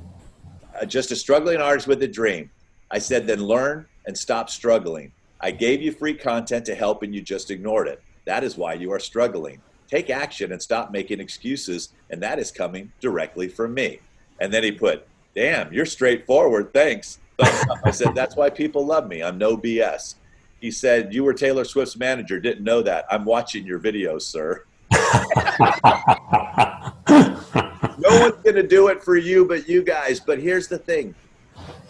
Uh, 0.80 0.84
just 0.84 1.10
a 1.10 1.16
struggling 1.16 1.60
artist 1.60 1.88
with 1.88 2.02
a 2.04 2.08
dream." 2.08 2.50
I 2.90 3.00
said, 3.00 3.26
"Then 3.26 3.42
learn 3.42 3.86
and 4.06 4.16
stop 4.16 4.48
struggling. 4.48 5.12
I 5.40 5.50
gave 5.50 5.82
you 5.82 5.90
free 5.90 6.14
content 6.14 6.64
to 6.66 6.74
help, 6.76 7.02
and 7.02 7.12
you 7.12 7.20
just 7.20 7.50
ignored 7.50 7.88
it. 7.88 8.00
That 8.26 8.44
is 8.44 8.56
why 8.56 8.74
you 8.74 8.92
are 8.92 9.00
struggling 9.00 9.60
take 9.88 10.10
action 10.10 10.52
and 10.52 10.62
stop 10.62 10.92
making 10.92 11.20
excuses. 11.20 11.90
And 12.10 12.22
that 12.22 12.38
is 12.38 12.50
coming 12.50 12.92
directly 13.00 13.48
from 13.48 13.74
me. 13.74 14.00
And 14.40 14.52
then 14.52 14.62
he 14.62 14.72
put, 14.72 15.06
damn, 15.34 15.72
you're 15.72 15.86
straightforward. 15.86 16.72
Thanks. 16.72 17.18
I 17.40 17.90
said, 17.90 18.14
that's 18.14 18.36
why 18.36 18.50
people 18.50 18.84
love 18.84 19.08
me. 19.08 19.22
I'm 19.22 19.38
no 19.38 19.56
BS. 19.56 20.16
He 20.60 20.70
said, 20.70 21.14
you 21.14 21.24
were 21.24 21.34
Taylor 21.34 21.64
Swift's 21.64 21.96
manager. 21.96 22.40
Didn't 22.40 22.64
know 22.64 22.82
that. 22.82 23.06
I'm 23.10 23.24
watching 23.24 23.64
your 23.64 23.78
videos, 23.78 24.22
sir. 24.22 24.64
no 27.98 28.20
one's 28.20 28.42
going 28.42 28.56
to 28.56 28.66
do 28.66 28.88
it 28.88 29.02
for 29.02 29.16
you 29.16 29.44
but 29.44 29.68
you 29.68 29.82
guys. 29.82 30.18
But 30.20 30.38
here's 30.40 30.68
the 30.68 30.78
thing 30.78 31.14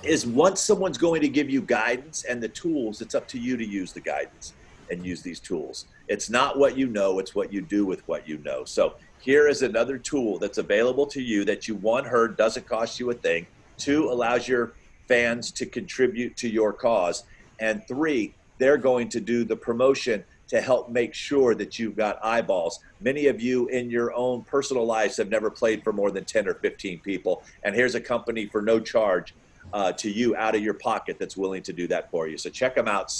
is 0.02 0.26
once 0.26 0.60
someone's 0.60 0.98
going 0.98 1.20
to 1.20 1.28
give 1.28 1.50
you 1.50 1.60
guidance 1.60 2.24
and 2.24 2.42
the 2.42 2.48
tools, 2.48 3.00
it's 3.00 3.14
up 3.14 3.26
to 3.28 3.38
you 3.38 3.56
to 3.56 3.64
use 3.66 3.92
the 3.92 4.00
guidance 4.00 4.52
and 4.90 5.04
use 5.04 5.22
these 5.22 5.40
tools. 5.40 5.86
It's 6.08 6.30
not 6.30 6.58
what 6.58 6.76
you 6.76 6.86
know, 6.86 7.18
it's 7.18 7.34
what 7.34 7.52
you 7.52 7.60
do 7.60 7.86
with 7.86 8.06
what 8.08 8.28
you 8.28 8.38
know. 8.38 8.64
So 8.64 8.94
here 9.20 9.48
is 9.48 9.62
another 9.62 9.98
tool 9.98 10.38
that's 10.38 10.58
available 10.58 11.06
to 11.06 11.22
you 11.22 11.44
that 11.44 11.68
you 11.68 11.74
one 11.76 12.04
heard 12.04 12.36
doesn't 12.36 12.66
cost 12.66 13.00
you 13.00 13.10
a 13.10 13.14
thing, 13.14 13.46
two 13.76 14.10
allows 14.10 14.46
your 14.48 14.72
fans 15.06 15.50
to 15.52 15.66
contribute 15.66 16.36
to 16.36 16.48
your 16.48 16.72
cause, 16.72 17.24
and 17.58 17.86
three, 17.88 18.34
they're 18.58 18.76
going 18.76 19.08
to 19.08 19.20
do 19.20 19.44
the 19.44 19.56
promotion 19.56 20.24
to 20.48 20.60
help 20.60 20.88
make 20.88 21.14
sure 21.14 21.54
that 21.54 21.78
you've 21.78 21.96
got 21.96 22.18
eyeballs. 22.24 22.80
Many 23.00 23.26
of 23.26 23.40
you 23.40 23.68
in 23.68 23.90
your 23.90 24.12
own 24.14 24.42
personal 24.42 24.84
lives 24.84 25.16
have 25.18 25.28
never 25.28 25.50
played 25.50 25.84
for 25.84 25.92
more 25.92 26.10
than 26.10 26.24
10 26.24 26.48
or 26.48 26.54
15 26.54 27.00
people, 27.00 27.42
and 27.62 27.74
here's 27.74 27.94
a 27.94 28.00
company 28.00 28.46
for 28.46 28.62
no 28.62 28.80
charge 28.80 29.34
uh, 29.72 29.92
to 29.92 30.10
you 30.10 30.34
out 30.36 30.54
of 30.54 30.62
your 30.62 30.74
pocket 30.74 31.18
that's 31.18 31.36
willing 31.36 31.62
to 31.62 31.72
do 31.72 31.86
that 31.88 32.10
for 32.10 32.28
you. 32.28 32.38
So 32.38 32.50
check 32.50 32.74
them 32.74 32.88
out, 32.88 33.10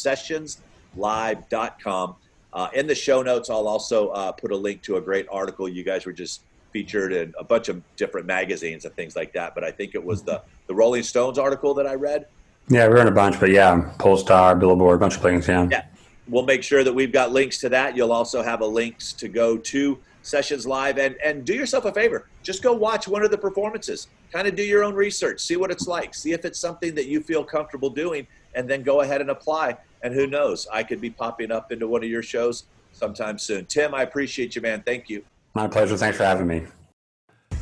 sessionslive.com 0.97 2.17
Uh, 2.51 2.69
in 2.73 2.87
the 2.87 2.95
show 2.95 3.23
notes, 3.23 3.51
I'll 3.51 3.69
also 3.69 4.09
uh, 4.09 4.33
put 4.33 4.53
a 4.53 4.57
link 4.57 4.81
to 4.83 4.97
a 4.97 5.01
great 5.03 5.27
article. 5.31 5.69
You 5.69 5.85
guys 5.85 6.07
were 6.07 6.15
just 6.15 6.41
featured 6.73 7.13
in 7.13 7.35
a 7.39 7.45
bunch 7.45 7.69
of 7.69 7.83
different 7.97 8.27
magazines 8.27 8.87
and 8.87 8.95
things 8.95 9.15
like 9.15 9.35
that. 9.35 9.55
But 9.55 9.65
I 9.65 9.71
think 9.71 9.95
it 9.95 10.03
was 10.03 10.23
the 10.23 10.43
the 10.67 10.75
Rolling 10.75 11.03
Stones 11.03 11.39
article 11.39 11.75
that 11.75 11.87
I 11.87 11.95
read. 11.95 12.27
Yeah, 12.71 12.89
we're 12.89 13.03
in 13.03 13.07
a 13.07 13.13
bunch, 13.13 13.39
but 13.39 13.51
yeah, 13.51 13.93
Pollstar, 13.99 14.59
Billboard, 14.59 14.97
a 14.97 14.99
bunch 14.99 15.17
of 15.17 15.23
things. 15.23 15.47
Yeah. 15.47 15.69
Yeah. 15.71 15.85
We'll 16.27 16.45
make 16.45 16.63
sure 16.63 16.85
that 16.85 16.93
we've 16.93 17.13
got 17.13 17.33
links 17.33 17.59
to 17.61 17.69
that. 17.71 17.97
You'll 17.97 18.13
also 18.13 18.43
have 18.43 18.61
a 18.63 18.67
links 18.67 19.13
to 19.15 19.29
go 19.29 19.59
to 19.59 19.99
sessions 20.23 20.67
live 20.67 20.99
and 20.99 21.17
and 21.25 21.45
do 21.45 21.55
yourself 21.55 21.85
a 21.87 21.93
favor 21.93 22.27
just 22.43 22.63
go 22.63 22.73
watch 22.73 23.09
one 23.09 23.23
of 23.23 23.31
the 23.31 23.39
performances 23.39 24.09
kind 24.33 24.47
of 24.47 24.55
do 24.55 24.63
your 24.63 24.85
own 24.85 24.95
research 24.95 25.41
see 25.41 25.57
what 25.57 25.71
it's 25.71 25.87
like 25.87 26.15
see 26.15 26.33
if 26.33 26.45
it's 26.45 26.59
something 26.59 26.95
that 26.95 27.07
you 27.07 27.23
feel 27.23 27.43
comfortable 27.43 27.89
doing 27.89 28.27
and 28.55 28.69
then 28.69 28.83
go 28.83 29.01
ahead 29.01 29.21
and 29.23 29.31
apply 29.31 29.75
and 30.03 30.15
who 30.15 30.27
knows 30.27 30.67
i 30.73 30.83
could 30.83 31.01
be 31.01 31.11
popping 31.11 31.51
up 31.51 31.73
into 31.73 31.87
one 31.87 32.03
of 32.03 32.11
your 32.11 32.23
shows 32.23 32.65
sometime 32.93 33.39
soon 33.39 33.65
tim 33.67 33.95
i 33.95 34.03
appreciate 34.03 34.55
you 34.57 34.63
man 34.63 34.83
thank 34.85 35.09
you 35.09 35.25
my 35.55 35.67
pleasure 35.67 35.97
thanks 35.97 36.17
for 36.17 36.25
having 36.25 36.47
me 36.47 36.65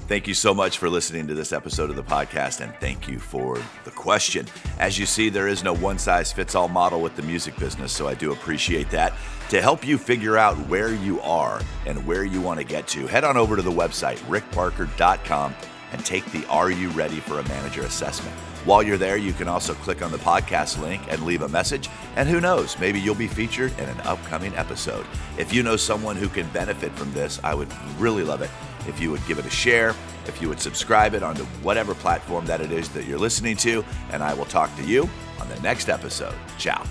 Thank 0.09 0.29
you 0.29 0.35
so 0.35 0.55
much 0.55 0.79
for 0.79 0.89
listening 0.89 1.27
to 1.27 1.35
this 1.35 1.53
episode 1.53 1.91
of 1.91 1.97
the 1.97 2.03
podcast, 2.05 2.61
and 2.61 2.73
thank 2.77 3.09
you 3.09 3.19
for 3.19 3.61
the 3.83 3.91
question. 3.91 4.47
As 4.79 4.97
you 4.97 5.05
see, 5.05 5.31
there 5.31 5.49
is 5.49 5.65
no 5.65 5.75
one 5.75 5.99
size 5.99 6.33
fits 6.33 6.55
all 6.55 6.69
model 6.69 7.01
with 7.01 7.17
the 7.17 7.23
music 7.23 7.59
business, 7.59 7.91
so 7.91 8.07
I 8.07 8.15
do 8.15 8.31
appreciate 8.31 8.89
that. 8.91 9.15
To 9.49 9.61
help 9.61 9.85
you 9.85 9.99
figure 9.99 10.39
out 10.39 10.57
where 10.69 10.95
you 10.95 11.21
are 11.23 11.61
and 11.87 12.07
where 12.07 12.23
you 12.23 12.41
want 12.41 12.61
to 12.61 12.65
get 12.65 12.87
to, 12.89 13.09
head 13.09 13.25
on 13.25 13.37
over 13.37 13.57
to 13.57 13.63
the 13.63 13.71
website, 13.73 14.19
rickbarker.com, 14.29 15.53
and 15.91 16.05
take 16.05 16.25
the 16.31 16.47
Are 16.47 16.71
You 16.71 16.91
Ready 16.91 17.19
for 17.19 17.41
a 17.41 17.49
Manager 17.49 17.83
assessment. 17.83 18.37
While 18.67 18.83
you're 18.83 18.99
there, 18.99 19.17
you 19.17 19.33
can 19.33 19.47
also 19.47 19.75
click 19.75 20.03
on 20.03 20.11
the 20.11 20.19
podcast 20.19 20.83
link 20.83 21.01
and 21.09 21.23
leave 21.23 21.43
a 21.43 21.49
message. 21.49 21.89
And 22.17 22.29
who 22.29 22.41
knows, 22.41 22.77
maybe 22.81 22.99
you'll 22.99 23.15
be 23.15 23.29
featured 23.29 23.73
in 23.79 23.89
an 23.89 24.01
upcoming 24.01 24.53
episode. 24.57 25.07
If 25.39 25.55
you 25.55 25.63
know 25.63 25.77
someone 25.77 26.17
who 26.17 26.29
can 26.29 26.49
benefit 26.49 26.91
from 26.99 27.13
this, 27.13 27.39
I 27.45 27.55
would 27.55 27.69
really 27.97 28.25
love 28.25 28.43
it 28.43 28.51
if 28.89 29.01
you 29.01 29.13
would 29.13 29.25
give 29.29 29.39
it 29.39 29.47
a 29.47 29.51
share, 29.51 29.95
if 30.27 30.43
you 30.43 30.49
would 30.49 30.59
subscribe 30.59 31.15
it 31.15 31.23
onto 31.23 31.45
whatever 31.63 31.95
platform 31.95 32.45
that 32.47 32.61
it 32.61 32.73
is 32.73 32.89
that 32.89 33.05
you're 33.05 33.21
listening 33.21 33.57
to. 33.59 33.85
And 34.11 34.21
I 34.21 34.35
will 34.35 34.47
talk 34.47 34.75
to 34.79 34.83
you 34.83 35.09
on 35.41 35.49
the 35.49 35.61
next 35.61 35.89
episode. 35.89 36.35
Ciao. 36.59 36.85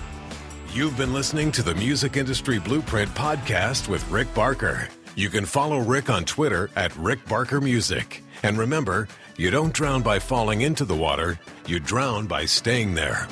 You've 0.72 0.96
been 0.96 1.12
listening 1.12 1.52
to 1.52 1.62
the 1.62 1.74
Music 1.74 2.16
Industry 2.16 2.58
Blueprint 2.58 3.10
podcast 3.10 3.86
with 3.86 4.10
Rick 4.10 4.32
Barker. 4.32 4.88
You 5.14 5.28
can 5.28 5.44
follow 5.44 5.80
Rick 5.80 6.08
on 6.08 6.24
Twitter 6.24 6.70
at 6.74 6.96
Rick 6.96 7.26
Barker 7.26 7.60
Music. 7.60 8.22
And 8.42 8.56
remember, 8.56 9.08
you 9.38 9.50
don't 9.50 9.72
drown 9.72 10.02
by 10.02 10.18
falling 10.18 10.62
into 10.62 10.84
the 10.84 10.96
water, 10.96 11.38
you 11.66 11.78
drown 11.78 12.26
by 12.26 12.46
staying 12.46 12.94
there. 12.94 13.28